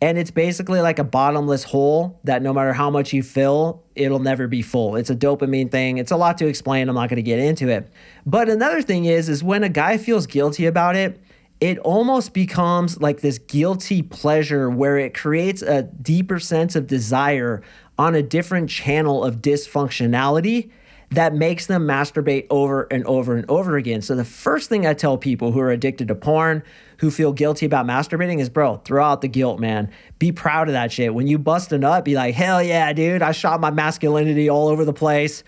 And 0.00 0.16
it's 0.16 0.30
basically 0.30 0.80
like 0.80 1.00
a 1.00 1.04
bottomless 1.04 1.64
hole 1.64 2.20
that 2.22 2.40
no 2.40 2.52
matter 2.52 2.72
how 2.72 2.88
much 2.88 3.12
you 3.12 3.22
fill, 3.22 3.82
it'll 3.96 4.20
never 4.20 4.46
be 4.46 4.62
full. 4.62 4.94
It's 4.94 5.10
a 5.10 5.16
dopamine 5.16 5.72
thing. 5.72 5.98
It's 5.98 6.12
a 6.12 6.16
lot 6.16 6.38
to 6.38 6.46
explain. 6.46 6.88
I'm 6.88 6.94
not 6.94 7.08
going 7.08 7.16
to 7.16 7.22
get 7.22 7.40
into 7.40 7.68
it. 7.68 7.90
But 8.24 8.48
another 8.48 8.80
thing 8.80 9.06
is 9.06 9.28
is 9.28 9.42
when 9.42 9.64
a 9.64 9.68
guy 9.68 9.96
feels 9.96 10.26
guilty 10.26 10.66
about 10.66 10.94
it, 10.94 11.20
it 11.60 11.78
almost 11.78 12.32
becomes 12.32 13.00
like 13.00 13.20
this 13.20 13.38
guilty 13.38 14.02
pleasure 14.02 14.70
where 14.70 14.98
it 14.98 15.14
creates 15.14 15.62
a 15.62 15.82
deeper 15.82 16.38
sense 16.38 16.76
of 16.76 16.86
desire 16.86 17.62
on 17.98 18.14
a 18.14 18.22
different 18.22 18.70
channel 18.70 19.24
of 19.24 19.36
dysfunctionality 19.38 20.70
that 21.10 21.34
makes 21.34 21.66
them 21.66 21.86
masturbate 21.86 22.46
over 22.50 22.82
and 22.90 23.04
over 23.06 23.36
and 23.36 23.48
over 23.50 23.76
again. 23.76 24.02
So 24.02 24.14
the 24.14 24.24
first 24.24 24.68
thing 24.68 24.86
I 24.86 24.92
tell 24.92 25.16
people 25.16 25.52
who 25.52 25.60
are 25.60 25.70
addicted 25.70 26.08
to 26.08 26.14
porn, 26.14 26.62
who 26.98 27.10
feel 27.10 27.32
guilty 27.32 27.64
about 27.64 27.86
masturbating 27.86 28.40
is, 28.40 28.50
bro, 28.50 28.76
throw 28.84 29.04
out 29.04 29.22
the 29.22 29.28
guilt, 29.28 29.58
man. 29.58 29.90
Be 30.18 30.32
proud 30.32 30.68
of 30.68 30.74
that 30.74 30.92
shit. 30.92 31.14
When 31.14 31.26
you 31.26 31.38
bust 31.38 31.72
a 31.72 31.78
nut, 31.78 32.04
be 32.04 32.14
like, 32.14 32.34
hell 32.34 32.62
yeah, 32.62 32.92
dude, 32.92 33.22
I 33.22 33.32
shot 33.32 33.60
my 33.60 33.70
masculinity 33.70 34.50
all 34.50 34.68
over 34.68 34.84
the 34.84 34.92
place. 34.92 35.44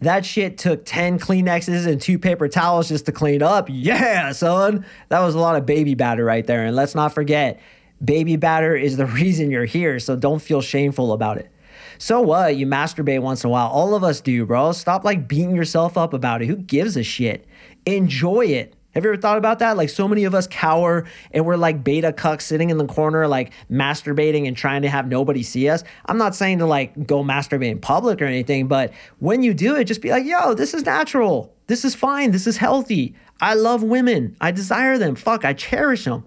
That 0.00 0.24
shit 0.24 0.58
took 0.58 0.84
10 0.84 1.18
Kleenexes 1.18 1.86
and 1.86 2.00
two 2.00 2.18
paper 2.18 2.48
towels 2.48 2.88
just 2.88 3.06
to 3.06 3.12
clean 3.12 3.42
up. 3.42 3.68
Yeah, 3.70 4.32
son. 4.32 4.84
That 5.08 5.20
was 5.20 5.34
a 5.34 5.38
lot 5.38 5.56
of 5.56 5.66
baby 5.66 5.94
batter 5.94 6.24
right 6.24 6.46
there. 6.46 6.64
And 6.64 6.74
let's 6.74 6.94
not 6.94 7.12
forget, 7.14 7.60
baby 8.04 8.36
batter 8.36 8.76
is 8.76 8.96
the 8.96 9.06
reason 9.20 9.50
you're 9.50 9.64
here. 9.64 10.00
So 10.00 10.16
don't 10.16 10.40
feel 10.40 10.60
shameful 10.60 11.12
about 11.12 11.38
it. 11.38 11.50
So 11.98 12.20
what? 12.20 12.56
You 12.56 12.66
masturbate 12.66 13.20
once 13.20 13.44
in 13.44 13.48
a 13.48 13.50
while. 13.50 13.68
All 13.68 13.94
of 13.94 14.04
us 14.04 14.20
do, 14.20 14.46
bro. 14.46 14.72
Stop 14.72 15.04
like 15.04 15.28
beating 15.28 15.54
yourself 15.54 15.98
up 15.98 16.12
about 16.12 16.42
it. 16.42 16.46
Who 16.46 16.56
gives 16.56 16.96
a 16.96 17.02
shit? 17.02 17.46
Enjoy 17.86 18.46
it. 18.46 18.74
Have 18.94 19.04
you 19.04 19.12
ever 19.12 19.20
thought 19.20 19.38
about 19.38 19.58
that? 19.58 19.76
Like 19.76 19.90
so 19.90 20.08
many 20.08 20.24
of 20.24 20.34
us 20.34 20.48
cower 20.48 21.06
and 21.32 21.44
we're 21.44 21.56
like 21.56 21.84
beta 21.84 22.12
cucks 22.12 22.42
sitting 22.42 22.70
in 22.70 22.78
the 22.78 22.86
corner, 22.86 23.28
like 23.28 23.52
masturbating 23.70 24.48
and 24.48 24.56
trying 24.56 24.82
to 24.82 24.88
have 24.88 25.06
nobody 25.06 25.42
see 25.42 25.68
us. 25.68 25.84
I'm 26.06 26.18
not 26.18 26.34
saying 26.34 26.58
to 26.58 26.66
like 26.66 27.06
go 27.06 27.22
masturbate 27.22 27.70
in 27.70 27.80
public 27.80 28.22
or 28.22 28.24
anything, 28.24 28.66
but 28.66 28.92
when 29.18 29.42
you 29.42 29.52
do 29.52 29.76
it, 29.76 29.84
just 29.84 30.00
be 30.00 30.10
like, 30.10 30.24
yo, 30.24 30.54
this 30.54 30.74
is 30.74 30.84
natural. 30.84 31.54
This 31.66 31.84
is 31.84 31.94
fine. 31.94 32.30
This 32.30 32.46
is 32.46 32.56
healthy. 32.56 33.14
I 33.40 33.54
love 33.54 33.82
women. 33.82 34.36
I 34.40 34.50
desire 34.50 34.98
them. 34.98 35.14
Fuck, 35.14 35.44
I 35.44 35.52
cherish 35.52 36.04
them. 36.04 36.24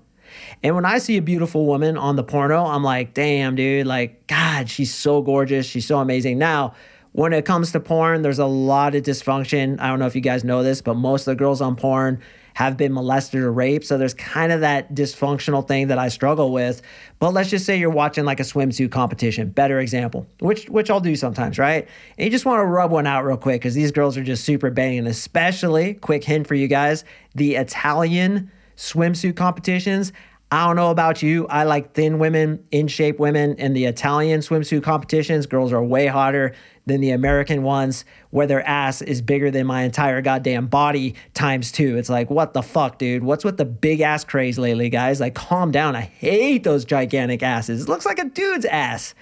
And 0.64 0.76
when 0.76 0.86
I 0.86 0.98
see 0.98 1.18
a 1.18 1.22
beautiful 1.22 1.66
woman 1.66 1.98
on 1.98 2.16
the 2.16 2.24
porno, 2.24 2.66
I'm 2.66 2.84
like, 2.84 3.14
damn, 3.14 3.56
dude, 3.56 3.88
like, 3.88 4.28
God, 4.28 4.70
she's 4.70 4.94
so 4.94 5.22
gorgeous. 5.22 5.66
She's 5.66 5.86
so 5.86 6.00
amazing. 6.00 6.38
Now, 6.38 6.74
when 7.14 7.34
it 7.34 7.46
comes 7.46 7.72
to 7.74 7.80
porn, 7.80 8.22
there's 8.22 8.40
a 8.40 8.46
lot 8.46 8.96
of 8.96 9.04
dysfunction. 9.04 9.80
I 9.80 9.88
don't 9.88 10.00
know 10.00 10.06
if 10.08 10.16
you 10.16 10.22
guys 10.22 10.44
know 10.44 10.64
this, 10.64 10.82
but 10.82 10.96
most 10.96 11.28
of 11.28 11.34
the 11.34 11.36
girls 11.36 11.62
on 11.62 11.76
porn 11.76 12.22
have 12.54 12.78
been 12.78 12.94
molested 12.94 13.42
or 13.42 13.52
raped. 13.52 13.86
So 13.86 13.98
there's 13.98 14.14
kind 14.14 14.52
of 14.52 14.62
that 14.62 14.94
dysfunctional 14.94 15.66
thing 15.68 15.88
that 15.88 15.98
I 15.98 16.10
struggle 16.10 16.52
with. 16.52 16.82
But 17.20 17.34
let's 17.34 17.50
just 17.50 17.66
say 17.66 17.80
you're 17.80 17.90
watching 17.90 18.26
like 18.26 18.40
a 18.40 18.44
swimsuit 18.44 18.92
competition, 18.92 19.50
better 19.50 19.80
example, 19.80 20.28
which 20.40 20.70
which 20.70 20.90
I'll 20.90 21.00
do 21.00 21.16
sometimes, 21.16 21.58
right? 21.58 21.88
And 22.18 22.26
you 22.26 22.32
just 22.32 22.46
want 22.46 22.60
to 22.60 22.66
rub 22.66 22.92
one 22.92 23.08
out 23.08 23.24
real 23.24 23.38
quick 23.38 23.62
because 23.62 23.74
these 23.74 23.92
girls 23.92 24.18
are 24.18 24.24
just 24.24 24.44
super 24.44 24.70
banging, 24.70 25.08
especially, 25.08 25.94
quick 25.96 26.24
hint 26.24 26.48
for 26.48 26.56
you 26.56 26.68
guys, 26.68 27.04
the 27.36 27.56
Italian 27.56 28.52
swimsuit 28.76 29.36
competitions 29.36 30.12
I 30.54 30.68
don't 30.68 30.76
know 30.76 30.92
about 30.92 31.24
you. 31.24 31.48
I 31.48 31.64
like 31.64 31.94
thin 31.94 32.20
women, 32.20 32.66
in 32.72 32.90
shape 32.90 33.20
women. 33.20 33.56
In 33.56 33.72
the 33.72 33.86
Italian 33.86 34.42
swimsuit 34.42 34.84
competitions, 34.84 35.46
girls 35.46 35.72
are 35.72 35.82
way 35.82 36.08
hotter 36.08 36.54
than 36.86 37.00
the 37.00 37.12
American 37.12 37.64
ones, 37.64 38.04
where 38.32 38.48
their 38.48 38.68
ass 38.68 39.02
is 39.02 39.22
bigger 39.22 39.50
than 39.50 39.66
my 39.66 39.84
entire 39.84 40.22
goddamn 40.22 40.68
body 40.68 41.16
times 41.34 41.72
two. 41.72 41.98
It's 41.98 42.10
like, 42.10 42.30
what 42.30 42.54
the 42.54 42.62
fuck, 42.62 42.98
dude? 42.98 43.24
What's 43.24 43.46
with 43.46 43.56
the 43.56 43.64
big 43.64 44.02
ass 44.02 44.26
craze 44.26 44.60
lately, 44.60 44.90
guys? 44.90 45.22
Like, 45.22 45.36
calm 45.36 45.72
down. 45.72 45.96
I 45.96 46.02
hate 46.02 46.66
those 46.66 46.84
gigantic 46.84 47.44
asses. 47.44 47.84
It 47.84 47.90
looks 47.90 48.06
like 48.06 48.20
a 48.20 48.26
dude's 48.26 48.66
ass. 48.66 49.16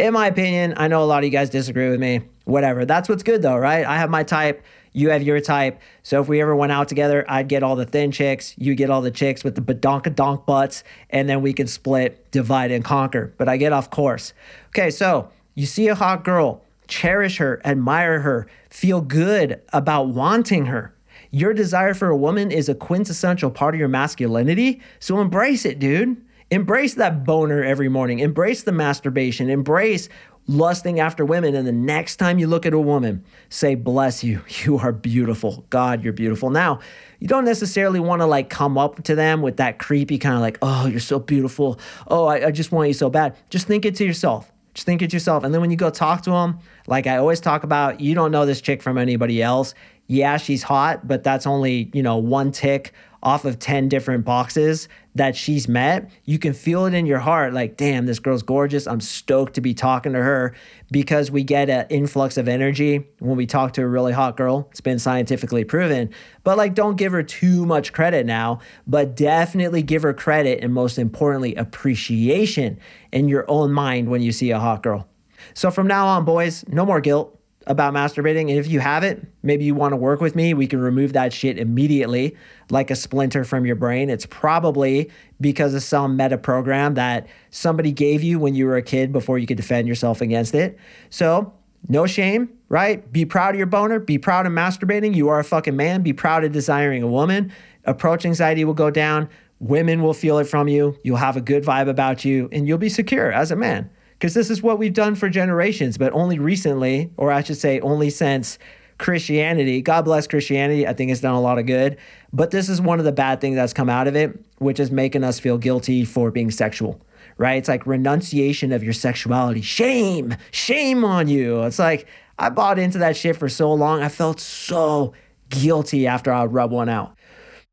In 0.00 0.12
my 0.12 0.26
opinion, 0.26 0.74
I 0.76 0.88
know 0.88 1.04
a 1.04 1.06
lot 1.06 1.18
of 1.18 1.24
you 1.24 1.30
guys 1.30 1.50
disagree 1.50 1.88
with 1.88 2.00
me. 2.00 2.22
Whatever. 2.46 2.84
That's 2.84 3.08
what's 3.08 3.22
good 3.22 3.42
though, 3.42 3.56
right? 3.56 3.86
I 3.86 3.96
have 3.98 4.10
my 4.10 4.24
type 4.24 4.64
you 4.94 5.10
have 5.10 5.22
your 5.22 5.40
type. 5.40 5.80
So 6.02 6.22
if 6.22 6.28
we 6.28 6.40
ever 6.40 6.56
went 6.56 6.72
out 6.72 6.88
together, 6.88 7.26
I'd 7.28 7.48
get 7.48 7.62
all 7.62 7.76
the 7.76 7.84
thin 7.84 8.10
chicks, 8.10 8.54
you 8.56 8.74
get 8.74 8.88
all 8.88 9.02
the 9.02 9.10
chicks 9.10 9.44
with 9.44 9.56
the 9.56 9.60
badonka 9.60 10.14
donk 10.14 10.46
butts, 10.46 10.82
and 11.10 11.28
then 11.28 11.42
we 11.42 11.52
can 11.52 11.66
split, 11.66 12.30
divide, 12.30 12.70
and 12.70 12.82
conquer. 12.82 13.34
But 13.36 13.48
I 13.48 13.58
get 13.58 13.72
off 13.72 13.90
course. 13.90 14.32
Okay, 14.68 14.90
so 14.90 15.28
you 15.54 15.66
see 15.66 15.88
a 15.88 15.94
hot 15.94 16.24
girl, 16.24 16.62
cherish 16.86 17.38
her, 17.38 17.60
admire 17.64 18.20
her, 18.20 18.46
feel 18.70 19.00
good 19.00 19.60
about 19.72 20.08
wanting 20.08 20.66
her. 20.66 20.94
Your 21.30 21.52
desire 21.52 21.94
for 21.94 22.08
a 22.08 22.16
woman 22.16 22.52
is 22.52 22.68
a 22.68 22.74
quintessential 22.74 23.50
part 23.50 23.74
of 23.74 23.80
your 23.80 23.88
masculinity, 23.88 24.80
so 25.00 25.20
embrace 25.20 25.64
it, 25.64 25.80
dude. 25.80 26.24
Embrace 26.50 26.94
that 26.94 27.24
boner 27.24 27.64
every 27.64 27.88
morning. 27.88 28.20
Embrace 28.20 28.62
the 28.62 28.70
masturbation. 28.70 29.48
Embrace 29.50 30.08
lusting 30.46 31.00
after 31.00 31.24
women. 31.24 31.54
And 31.54 31.66
the 31.66 31.72
next 31.72 32.16
time 32.16 32.38
you 32.38 32.46
look 32.46 32.66
at 32.66 32.72
a 32.72 32.78
woman, 32.78 33.24
say, 33.48 33.74
Bless 33.74 34.22
you. 34.22 34.42
You 34.64 34.78
are 34.78 34.92
beautiful. 34.92 35.66
God, 35.70 36.02
you're 36.02 36.12
beautiful. 36.12 36.50
Now, 36.50 36.80
you 37.18 37.28
don't 37.28 37.44
necessarily 37.44 38.00
want 38.00 38.22
to 38.22 38.26
like 38.26 38.48
come 38.48 38.78
up 38.78 39.02
to 39.04 39.14
them 39.14 39.42
with 39.42 39.58
that 39.58 39.78
creepy 39.78 40.18
kind 40.18 40.34
of 40.34 40.40
like, 40.40 40.58
Oh, 40.62 40.86
you're 40.86 41.00
so 41.00 41.18
beautiful. 41.18 41.78
Oh, 42.08 42.26
I, 42.26 42.46
I 42.46 42.50
just 42.50 42.72
want 42.72 42.88
you 42.88 42.94
so 42.94 43.10
bad. 43.10 43.36
Just 43.50 43.66
think 43.66 43.84
it 43.84 43.94
to 43.96 44.04
yourself. 44.04 44.50
Just 44.74 44.86
think 44.86 45.02
it 45.02 45.10
to 45.10 45.16
yourself. 45.16 45.44
And 45.44 45.54
then 45.54 45.60
when 45.60 45.70
you 45.70 45.76
go 45.76 45.90
talk 45.90 46.22
to 46.22 46.30
them, 46.30 46.58
like 46.86 47.06
I 47.06 47.16
always 47.16 47.40
talk 47.40 47.62
about, 47.62 48.00
you 48.00 48.14
don't 48.14 48.32
know 48.32 48.44
this 48.44 48.60
chick 48.60 48.82
from 48.82 48.98
anybody 48.98 49.42
else. 49.42 49.74
Yeah, 50.06 50.36
she's 50.36 50.64
hot, 50.64 51.06
but 51.06 51.22
that's 51.22 51.46
only, 51.46 51.90
you 51.94 52.02
know, 52.02 52.16
one 52.16 52.50
tick 52.52 52.92
off 53.22 53.44
of 53.44 53.58
10 53.58 53.88
different 53.88 54.24
boxes 54.24 54.88
that 55.14 55.36
she's 55.36 55.68
met, 55.68 56.10
you 56.24 56.38
can 56.38 56.52
feel 56.52 56.86
it 56.86 56.94
in 56.94 57.06
your 57.06 57.20
heart 57.20 57.54
like, 57.54 57.76
damn, 57.76 58.06
this 58.06 58.18
girl's 58.18 58.42
gorgeous. 58.42 58.86
I'm 58.86 59.00
stoked 59.00 59.54
to 59.54 59.60
be 59.60 59.72
talking 59.72 60.12
to 60.12 60.22
her 60.22 60.54
because 60.90 61.30
we 61.30 61.44
get 61.44 61.70
an 61.70 61.86
influx 61.88 62.36
of 62.36 62.48
energy 62.48 63.06
when 63.20 63.36
we 63.36 63.46
talk 63.46 63.72
to 63.74 63.82
a 63.82 63.86
really 63.86 64.12
hot 64.12 64.36
girl. 64.36 64.68
It's 64.70 64.80
been 64.80 64.98
scientifically 64.98 65.64
proven. 65.64 66.10
But 66.42 66.58
like, 66.58 66.74
don't 66.74 66.96
give 66.96 67.12
her 67.12 67.22
too 67.22 67.64
much 67.64 67.92
credit 67.92 68.26
now, 68.26 68.58
but 68.86 69.14
definitely 69.14 69.82
give 69.82 70.02
her 70.02 70.12
credit 70.12 70.62
and 70.62 70.72
most 70.72 70.98
importantly, 70.98 71.54
appreciation 71.54 72.78
in 73.12 73.28
your 73.28 73.44
own 73.48 73.72
mind 73.72 74.08
when 74.08 74.22
you 74.22 74.32
see 74.32 74.50
a 74.50 74.58
hot 74.58 74.82
girl. 74.82 75.06
So 75.52 75.70
from 75.70 75.86
now 75.86 76.06
on, 76.06 76.24
boys, 76.24 76.64
no 76.68 76.84
more 76.84 77.00
guilt 77.00 77.33
about 77.66 77.94
masturbating. 77.94 78.42
And 78.50 78.58
if 78.58 78.66
you 78.66 78.80
haven't, 78.80 79.26
maybe 79.42 79.64
you 79.64 79.74
want 79.74 79.92
to 79.92 79.96
work 79.96 80.20
with 80.20 80.36
me, 80.36 80.54
we 80.54 80.66
can 80.66 80.80
remove 80.80 81.12
that 81.14 81.32
shit 81.32 81.58
immediately, 81.58 82.36
like 82.70 82.90
a 82.90 82.96
splinter 82.96 83.44
from 83.44 83.64
your 83.64 83.76
brain. 83.76 84.10
It's 84.10 84.26
probably 84.26 85.10
because 85.40 85.74
of 85.74 85.82
some 85.82 86.16
meta 86.16 86.38
program 86.38 86.94
that 86.94 87.26
somebody 87.50 87.92
gave 87.92 88.22
you 88.22 88.38
when 88.38 88.54
you 88.54 88.66
were 88.66 88.76
a 88.76 88.82
kid 88.82 89.12
before 89.12 89.38
you 89.38 89.46
could 89.46 89.56
defend 89.56 89.88
yourself 89.88 90.20
against 90.20 90.54
it. 90.54 90.78
So 91.10 91.54
No 91.88 92.06
shame, 92.06 92.48
right? 92.68 93.10
Be 93.12 93.24
proud 93.24 93.54
of 93.54 93.58
your 93.58 93.66
boner. 93.66 93.98
Be 93.98 94.16
proud 94.16 94.46
of 94.46 94.52
masturbating. 94.52 95.14
You 95.14 95.28
are 95.28 95.38
a 95.38 95.44
fucking 95.44 95.76
man. 95.76 96.02
Be 96.02 96.12
proud 96.12 96.44
of 96.44 96.52
desiring 96.52 97.02
a 97.02 97.06
woman. 97.06 97.52
Approach 97.84 98.24
anxiety 98.24 98.64
will 98.64 98.74
go 98.74 98.90
down. 98.90 99.28
Women 99.60 100.02
will 100.02 100.14
feel 100.14 100.38
it 100.38 100.44
from 100.44 100.68
you. 100.68 100.98
You'll 101.02 101.18
have 101.18 101.36
a 101.36 101.40
good 101.40 101.62
vibe 101.62 101.88
about 101.88 102.24
you 102.24 102.48
and 102.52 102.66
you'll 102.66 102.78
be 102.78 102.88
secure 102.88 103.30
as 103.30 103.50
a 103.50 103.56
man. 103.56 103.90
Because 104.24 104.32
this 104.32 104.48
is 104.48 104.62
what 104.62 104.78
we've 104.78 104.94
done 104.94 105.16
for 105.16 105.28
generations, 105.28 105.98
but 105.98 106.10
only 106.14 106.38
recently, 106.38 107.10
or 107.18 107.30
I 107.30 107.42
should 107.42 107.58
say, 107.58 107.78
only 107.80 108.08
since 108.08 108.58
Christianity, 108.96 109.82
God 109.82 110.06
bless 110.06 110.26
Christianity, 110.26 110.88
I 110.88 110.94
think 110.94 111.10
it's 111.10 111.20
done 111.20 111.34
a 111.34 111.40
lot 111.42 111.58
of 111.58 111.66
good. 111.66 111.98
But 112.32 112.50
this 112.50 112.70
is 112.70 112.80
one 112.80 112.98
of 112.98 113.04
the 113.04 113.12
bad 113.12 113.42
things 113.42 113.56
that's 113.56 113.74
come 113.74 113.90
out 113.90 114.06
of 114.08 114.16
it, 114.16 114.42
which 114.56 114.80
is 114.80 114.90
making 114.90 115.24
us 115.24 115.38
feel 115.38 115.58
guilty 115.58 116.06
for 116.06 116.30
being 116.30 116.50
sexual 116.50 117.02
right? 117.36 117.56
It's 117.56 117.68
like 117.68 117.84
renunciation 117.86 118.72
of 118.72 118.82
your 118.84 118.92
sexuality. 118.92 119.60
Shame, 119.60 120.36
shame 120.52 121.04
on 121.04 121.26
you. 121.26 121.62
It's 121.64 121.80
like 121.80 122.06
I 122.38 122.48
bought 122.48 122.78
into 122.78 122.98
that 122.98 123.16
shit 123.16 123.36
for 123.36 123.48
so 123.48 123.74
long. 123.74 124.02
I 124.02 124.08
felt 124.08 124.38
so 124.38 125.12
guilty 125.50 126.06
after 126.06 126.32
I 126.32 126.42
would 126.42 126.52
rub 126.52 126.70
one 126.70 126.88
out. 126.88 127.16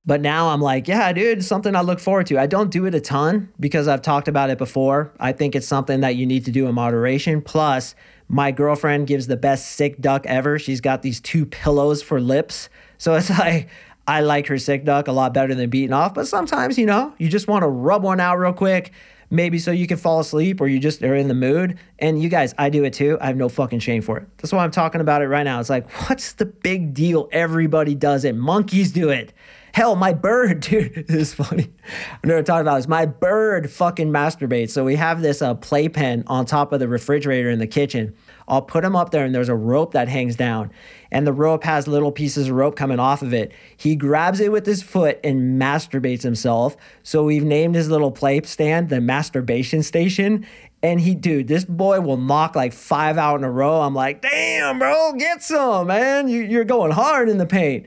But 0.06 0.22
now 0.22 0.50
I'm 0.50 0.62
like, 0.62 0.88
yeah, 0.88 1.14
dude, 1.14 1.44
something 1.44 1.76
I 1.76 1.82
look 1.82 2.00
forward 2.00 2.26
to. 2.28 2.40
I 2.40 2.48
don't 2.48 2.72
do 2.72 2.86
it 2.86 2.96
a 2.96 3.00
ton 3.00 3.52
because 3.60 3.88
I've 3.88 4.02
talked 4.02 4.28
about 4.28 4.50
it 4.50 4.58
before. 4.58 5.14
I 5.20 5.32
think 5.32 5.56
it's 5.56 5.68
something 5.68 6.02
that 6.02 6.16
you 6.16 6.26
need 6.26 6.46
to 6.46 6.52
do 6.52 6.68
in 6.68 6.74
moderation. 6.74 7.42
Plus, 7.42 7.94
my 8.28 8.52
girlfriend 8.52 9.06
gives 9.06 9.28
the 9.28 9.38
best 9.38 9.72
sick 9.74 10.02
duck 10.02 10.26
ever. 10.26 10.58
She's 10.58 10.82
got 10.82 11.04
these 11.04 11.20
two 11.20 11.46
pillows 11.46 12.02
for 12.02 12.20
lips. 12.20 12.70
So 12.98 13.14
it's 13.14 13.30
like, 13.40 13.70
I 14.08 14.22
like 14.22 14.48
her 14.48 14.58
sick 14.58 14.86
duck 14.86 15.08
a 15.08 15.12
lot 15.12 15.36
better 15.36 15.54
than 15.54 15.70
beating 15.70 15.94
off. 15.94 16.16
But 16.16 16.28
sometimes, 16.28 16.80
you 16.80 16.88
know, 16.88 17.14
you 17.20 17.30
just 17.30 17.48
want 17.48 17.62
to 17.62 17.68
rub 17.68 18.02
one 18.02 18.20
out 18.20 18.38
real 18.38 18.54
quick 18.54 18.92
maybe 19.32 19.58
so 19.58 19.72
you 19.72 19.88
can 19.88 19.98
fall 19.98 20.20
asleep 20.20 20.62
or 20.62 20.68
you 20.68 20.78
just 20.78 21.02
are 21.02 21.16
in 21.16 21.30
the 21.30 21.34
mood. 21.34 21.80
And 21.98 22.22
you 22.22 22.30
guys, 22.30 22.54
I 22.58 22.70
do 22.70 22.84
it 22.84 22.94
too. 22.94 23.18
I 23.22 23.28
have 23.28 23.38
no 23.38 23.50
fucking 23.50 23.80
shame 23.80 24.02
for 24.02 24.18
it. 24.18 24.28
That's 24.38 24.52
why 24.52 24.64
I'm 24.64 24.72
talking 24.72 25.02
about 25.02 25.22
it 25.22 25.28
right 25.28 25.44
now. 25.44 25.60
It's 25.60 25.70
like, 25.70 25.90
what's 26.10 26.34
the 26.34 26.46
big 26.46 26.94
deal? 26.94 27.30
Everybody 27.32 27.96
does 27.96 28.26
it. 28.26 28.36
Monkeys 28.36 28.92
do 28.92 29.10
it. 29.10 29.34
Hell, 29.74 29.96
my 29.96 30.14
bird, 30.14 30.60
dude, 30.62 31.08
this 31.08 31.16
is 31.16 31.34
funny. 31.34 31.72
I've 32.14 32.26
never 32.26 32.44
talked 32.44 32.62
about 32.62 32.78
this. 32.78 32.88
My 32.88 33.06
bird 33.06 33.72
fucking 33.72 34.12
masturbates. 34.12 34.72
So 34.72 34.84
we 34.84 34.96
have 34.96 35.22
this 35.22 35.42
uh, 35.42 35.56
playpen 35.56 36.24
on 36.28 36.46
top 36.46 36.74
of 36.74 36.80
the 36.80 36.88
refrigerator 36.88 37.50
in 37.50 37.60
the 37.60 37.68
kitchen. 37.68 38.14
I'll 38.48 38.62
put 38.62 38.84
him 38.84 38.96
up 38.96 39.12
there 39.12 39.24
and 39.24 39.34
there's 39.34 39.50
a 39.50 39.56
rope 39.56 39.94
that 39.94 40.10
hangs 40.10 40.36
down 40.36 40.72
and 41.12 41.26
the 41.26 41.34
rope 41.34 41.64
has 41.64 41.88
little 41.88 42.12
pieces 42.12 42.50
of 42.50 42.56
rope 42.56 42.76
coming 42.76 43.00
off 43.00 43.22
of 43.22 43.34
it. 43.34 43.54
He 43.78 43.96
grabs 43.96 44.40
it 44.40 44.52
with 44.52 44.66
his 44.66 44.84
foot 44.84 45.20
and 45.24 45.62
masturbates 45.62 46.24
himself. 46.24 46.76
So 47.04 47.24
we've 47.24 47.44
named 47.44 47.76
his 47.76 47.90
little 47.90 48.12
play 48.12 48.42
stand 48.42 48.90
the 48.90 49.00
masturbation 49.00 49.84
station. 49.84 50.46
And 50.84 51.00
he, 51.00 51.14
dude, 51.14 51.48
this 51.48 51.64
boy 51.64 52.02
will 52.02 52.18
knock 52.18 52.56
like 52.56 52.74
five 52.74 53.18
out 53.18 53.36
in 53.36 53.44
a 53.44 53.52
row. 53.52 53.82
I'm 53.82 53.94
like, 53.94 54.22
damn, 54.22 54.80
bro, 54.80 55.14
get 55.14 55.44
some, 55.44 55.88
man. 55.88 56.28
You, 56.28 56.60
are 56.60 56.64
going 56.66 56.92
hard 56.92 57.30
in 57.30 57.38
the 57.38 57.46
paint. 57.46 57.86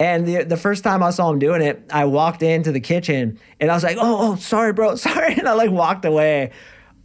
And 0.00 0.26
the, 0.26 0.42
the 0.42 0.56
first 0.56 0.82
time 0.82 1.02
I 1.02 1.10
saw 1.10 1.30
him 1.30 1.38
doing 1.38 1.62
it, 1.62 1.84
I 1.90 2.04
walked 2.04 2.42
into 2.42 2.72
the 2.72 2.80
kitchen 2.80 3.38
and 3.60 3.70
I 3.70 3.74
was 3.74 3.84
like, 3.84 3.96
oh, 3.98 4.32
oh 4.32 4.36
sorry, 4.36 4.72
bro, 4.72 4.94
sorry. 4.96 5.34
And 5.34 5.48
I 5.48 5.52
like 5.52 5.70
walked 5.70 6.04
away. 6.04 6.50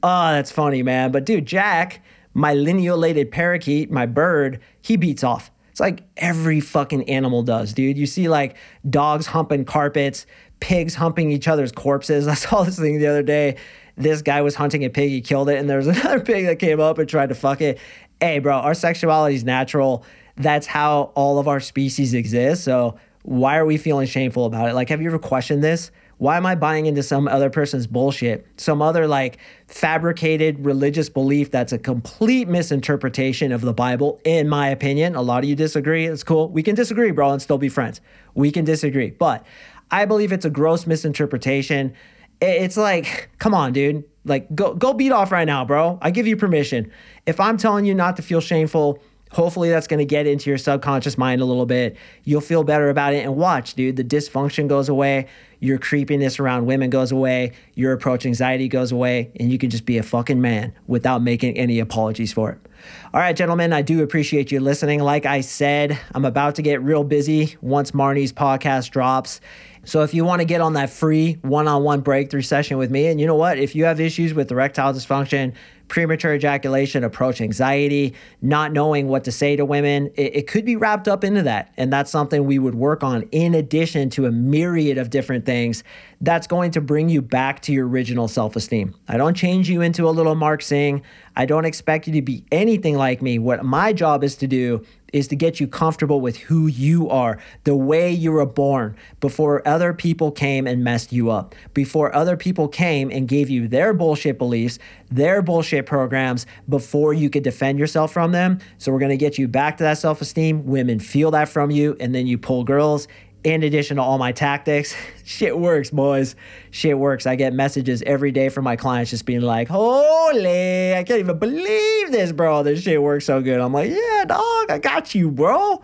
Oh, 0.02 0.32
that's 0.32 0.52
funny, 0.52 0.82
man. 0.82 1.12
But 1.12 1.25
dude, 1.25 1.45
Jack, 1.45 2.02
my 2.34 2.54
lineolated 2.54 3.32
parakeet, 3.32 3.91
my 3.91 4.06
bird, 4.06 4.60
he 4.82 4.95
beats 4.95 5.23
off. 5.23 5.52
It's 5.69 5.80
like 5.80 6.04
every 6.17 6.60
fucking 6.60 7.10
animal 7.10 7.43
does, 7.43 7.73
dude. 7.73 7.97
You 7.97 8.06
see 8.06 8.28
like 8.28 8.58
dogs 8.89 9.28
humping 9.28 9.65
carpets, 9.65 10.25
pigs 10.60 10.95
humping 10.95 11.32
each 11.32 11.47
other's 11.47 11.71
corpses. 11.71 12.28
I 12.30 12.34
saw 12.34 12.63
this 12.63 12.80
thing 12.80 12.99
the 12.99 13.08
other 13.08 13.23
day. 13.23 13.58
This 13.95 14.21
guy 14.21 14.41
was 14.41 14.56
hunting 14.56 14.84
a 14.86 14.89
pig, 14.89 15.10
he 15.10 15.21
killed 15.21 15.49
it, 15.49 15.58
and 15.58 15.69
there 15.69 15.78
was 15.78 15.88
another 15.88 16.21
pig 16.21 16.45
that 16.45 16.58
came 16.58 16.80
up 16.80 16.97
and 16.97 17.08
tried 17.08 17.30
to 17.30 17.36
fuck 17.36 17.62
it. 17.62 17.78
Hey, 18.19 18.39
bro, 18.39 18.58
our 18.58 18.73
sexuality 18.73 19.36
is 19.36 19.43
natural. 19.43 20.04
That's 20.39 20.65
how 20.67 21.12
all 21.15 21.38
of 21.38 21.47
our 21.47 21.60
species 21.60 22.13
exist. 22.13 22.63
So 22.63 22.97
why 23.23 23.58
are 23.58 23.65
we 23.65 23.78
feeling 23.78 24.08
shameful 24.08 24.45
about 24.45 24.69
it? 24.69 24.73
Like, 24.73 24.89
have 24.89 25.02
you 25.02 25.10
ever 25.10 25.19
questioned 25.19 25.63
this? 25.63 25.91
Why 26.17 26.36
am 26.36 26.45
I 26.45 26.56
buying 26.56 26.86
into 26.86 27.04
some 27.04 27.28
other 27.30 27.49
person's 27.49 27.88
bullshit? 27.88 28.45
Some 28.58 28.82
other 28.82 29.08
like 29.08 29.38
fabricated 29.67 30.65
religious 30.65 31.10
belief 31.10 31.49
that's 31.49 31.71
a 31.71 31.78
complete 31.78 32.47
misinterpretation 32.47 33.52
of 33.52 33.62
the 33.62 33.73
Bible, 33.73 34.19
in 34.25 34.49
my 34.49 34.67
opinion. 34.67 35.15
A 35.15 35.21
lot 35.21 35.43
of 35.43 35.49
you 35.49 35.56
disagree. 35.56 36.06
It's 36.06 36.23
cool. 36.23 36.49
We 36.49 36.63
can 36.63 36.75
disagree, 36.75 37.12
bro, 37.12 37.32
and 37.32 37.41
still 37.41 37.58
be 37.58 37.69
friends. 37.69 38.02
We 38.34 38.52
can 38.52 38.65
disagree. 38.65 39.12
But 39.12 39.45
I 39.91 40.06
believe 40.06 40.32
it's 40.34 40.45
a 40.45 40.49
gross 40.49 40.86
misinterpretation. 40.86 41.93
It's 42.41 42.78
like, 42.78 43.30
come 43.39 43.54
on, 43.54 43.71
dude. 43.71 44.04
Like, 44.25 44.54
go 44.54 44.73
go 44.73 44.93
beat 44.93 45.12
off 45.12 45.32
right 45.32 45.45
now, 45.45 45.63
bro. 45.63 45.99
I 46.02 46.12
give 46.12 46.28
you 46.28 46.36
permission. 46.36 46.91
If 47.25 47.39
I'm 47.39 47.56
telling 47.58 47.86
you 47.86 47.95
not 47.95 48.17
to 48.17 48.21
feel 48.21 48.41
shameful, 48.41 49.02
Hopefully, 49.32 49.70
that's 49.70 49.88
going 49.88 50.00
to 50.00 50.06
get 50.06 50.26
into 50.26 50.50
your 50.50 50.58
subconscious 50.58 51.18
mind 51.18 51.42
a 51.42 51.46
little 51.46 51.65
bit. 51.65 51.96
You'll 52.24 52.42
feel 52.42 52.63
better 52.63 52.89
about 52.89 53.13
it. 53.13 53.24
And 53.24 53.36
watch, 53.36 53.76
dude, 53.76 53.96
the 53.96 54.04
dysfunction 54.04 54.68
goes 54.68 54.89
away. 54.89 55.28
Your 55.60 55.78
creepiness 55.78 56.39
around 56.39 56.65
women 56.65 56.89
goes 56.89 57.12
away. 57.12 57.52
Your 57.76 57.94
approach 57.94 58.26
anxiety 58.26 58.68
goes 58.68 58.92
away. 58.92 59.32
And 59.39 59.52
you 59.52 59.58
can 59.58 59.70
just 59.70 59.86
be 59.86 59.98
a 59.98 60.04
fucking 60.04 60.42
man 60.42 60.74
without 60.88 61.22
making 61.22 61.58
any 61.58 61.80
apologies 61.80 62.34
for 62.34 62.52
it. 62.52 62.68
All 63.13 63.20
right, 63.20 63.36
gentlemen, 63.36 63.74
I 63.74 63.82
do 63.82 64.04
appreciate 64.04 64.52
you 64.52 64.60
listening. 64.60 65.00
Like 65.00 65.26
I 65.26 65.42
said, 65.42 66.00
I'm 66.13 66.26
about 66.26 66.56
to 66.56 66.62
get 66.62 66.82
real 66.82 67.04
busy 67.04 67.58
once 67.62 67.92
Marni's 67.92 68.34
podcast 68.34 68.92
drops. 68.92 69.42
So 69.86 70.04
if 70.04 70.13
you 70.13 70.26
want 70.26 70.42
to 70.42 70.46
get 70.46 70.62
on 70.62 70.74
that 70.74 70.89
free 70.89 71.39
one-on-one 71.42 72.02
breakthrough 72.02 72.42
session 72.42 72.78
with 72.78 72.92
me, 72.92 73.08
and 73.08 73.20
you 73.20 73.26
know 73.26 73.36
what, 73.36 73.58
if 73.58 73.76
you 73.76 73.86
have 73.86 74.00
issues 74.00 74.34
with 74.34 74.52
erectile 74.52 74.94
dysfunction, 74.94 75.54
premature 75.89 76.36
ejaculation, 76.36 77.04
approach 77.04 77.42
anxiety, 77.42 78.13
not 78.42 78.72
knowing 78.72 79.08
what 79.08 79.24
to 79.26 79.32
say 79.32 79.56
to 79.56 79.65
women, 79.65 80.12
it, 80.15 80.36
it, 80.36 80.48
could 80.48 80.63
be 80.63 80.76
wrapped 80.76 81.08
up 81.08 81.24
into 81.24 81.42
that. 81.42 81.74
And 81.76 81.92
that's 81.92 82.12
something 82.12 82.46
we 82.46 82.60
would 82.60 82.76
work 82.76 83.04
on 83.04 83.24
in 83.32 83.56
addition 83.56 84.10
to 84.12 84.28
a 84.28 84.32
myriad 84.32 84.98
of 84.98 85.10
different 85.10 85.46
things 85.46 85.84
that's 86.22 86.48
going 86.48 86.72
to 86.72 86.82
bring 86.82 87.10
you 87.10 87.22
back 87.22 87.62
to 87.62 87.74
your 87.74 87.88
original 87.88 88.28
self 88.28 88.56
esteem. 88.56 88.96
I 89.08 89.18
don't 89.18 89.36
change 89.36 89.70
you 89.70 89.82
into 89.82 90.08
a 90.08 90.12
little 90.12 90.36
Mark 90.36 90.62
Sing. 90.62 91.02
I 91.36 91.46
don't 91.46 91.65
expect 91.65 92.08
you 92.08 92.13
to 92.13 92.22
be 92.22 92.44
anything 92.52 92.98
like 92.98 93.22
me. 93.22 93.39
What 93.39 93.63
my 93.63 93.94
job 93.94 94.24
is 94.24 94.36
to 94.38 94.48
do 94.48 94.86
is 95.13 95.28
to 95.28 95.36
get 95.36 95.60
you 95.60 95.68
comfortable 95.68 96.22
with 96.22 96.38
who 96.38 96.68
you 96.68 97.10
are, 97.10 97.39
the 97.63 97.76
way 97.76 98.12
you 98.12 98.32
were 98.32 98.46
born, 98.46 98.96
before 99.20 99.68
other 99.68 99.94
people 99.94 100.32
came 100.32 100.68
and 100.68 100.84
messed 100.84 101.12
you 101.12 101.32
up, 101.32 101.56
before 101.74 102.15
other 102.15 102.38
people 102.38 102.68
came 102.68 103.10
and 103.10 103.28
gave 103.28 103.50
you 103.50 103.68
their 103.68 103.94
bullshit 103.94 104.38
beliefs, 104.38 104.78
their 105.10 105.42
bullshit 105.42 105.86
programs, 105.86 106.46
before 106.68 107.13
you 107.13 107.30
could 107.30 107.44
defend 107.44 107.80
yourself 107.80 108.12
from 108.12 108.32
them. 108.32 108.60
So 108.78 108.92
we're 108.92 109.00
gonna 109.00 109.18
get 109.18 109.38
you 109.38 109.48
back 109.48 109.78
to 109.78 109.84
that 109.84 109.98
self 109.98 110.22
esteem. 110.22 110.65
Women 110.65 111.00
feel 111.00 111.32
that 111.32 111.50
from 111.50 111.72
you, 111.72 111.96
and 112.00 112.13
then 112.13 112.28
you 112.28 112.38
pull 112.38 112.63
girls 112.63 113.08
in 113.44 113.63
addition 113.63 113.98
to 113.98 114.04
all 114.04 114.18
my 114.18 114.32
tactics, 114.32 114.96
shit 115.24 115.58
works, 115.58 115.89
boys. 115.89 116.36
Shit 116.72 116.98
works. 116.98 117.26
I 117.26 117.36
get 117.36 117.54
messages 117.54 118.04
every 118.06 118.32
day 118.32 118.50
from 118.50 118.63
my 118.63 118.76
clients 118.76 119.12
just 119.12 119.26
being 119.26 119.42
like, 119.42 119.68
holy, 119.68 120.88
I 121.00 121.04
can't 121.04 121.20
even 121.20 121.40
believe 121.40 122.12
this, 122.12 122.34
bro. 122.34 122.62
This 122.62 122.82
shit 122.82 123.02
works 123.02 123.26
so 123.26 123.42
good. 123.42 123.62
I'm 123.62 123.72
like, 123.72 123.90
yeah, 123.90 124.26
dog, 124.26 124.70
I 124.70 124.80
got 124.80 125.16
you, 125.16 125.32
bro. 125.32 125.82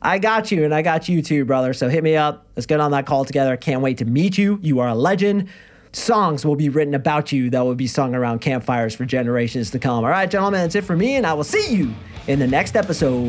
I 0.00 0.18
got 0.18 0.50
you, 0.50 0.64
and 0.64 0.74
I 0.74 0.80
got 0.80 1.06
you 1.08 1.20
too, 1.20 1.44
brother. 1.44 1.74
So 1.74 1.90
hit 1.90 2.02
me 2.02 2.16
up. 2.16 2.46
Let's 2.56 2.64
get 2.64 2.80
on 2.80 2.90
that 2.92 3.04
call 3.04 3.26
together. 3.26 3.56
Can't 3.58 3.82
wait 3.82 3.98
to 3.98 4.06
meet 4.06 4.38
you. 4.38 4.58
You 4.62 4.80
are 4.80 4.88
a 4.88 4.94
legend. 4.94 5.50
Songs 5.92 6.46
will 6.46 6.56
be 6.56 6.70
written 6.70 6.94
about 6.94 7.30
you 7.30 7.50
that 7.50 7.60
will 7.60 7.74
be 7.74 7.86
sung 7.86 8.14
around 8.14 8.40
campfires 8.40 8.94
for 8.94 9.04
generations 9.04 9.70
to 9.72 9.78
come. 9.78 10.02
All 10.02 10.10
right, 10.10 10.30
gentlemen, 10.30 10.62
that's 10.62 10.74
it 10.74 10.84
for 10.84 10.96
me, 10.96 11.16
and 11.16 11.26
I 11.26 11.34
will 11.34 11.44
see 11.44 11.74
you 11.74 11.94
in 12.26 12.38
the 12.38 12.46
next 12.46 12.74
episode. 12.74 13.22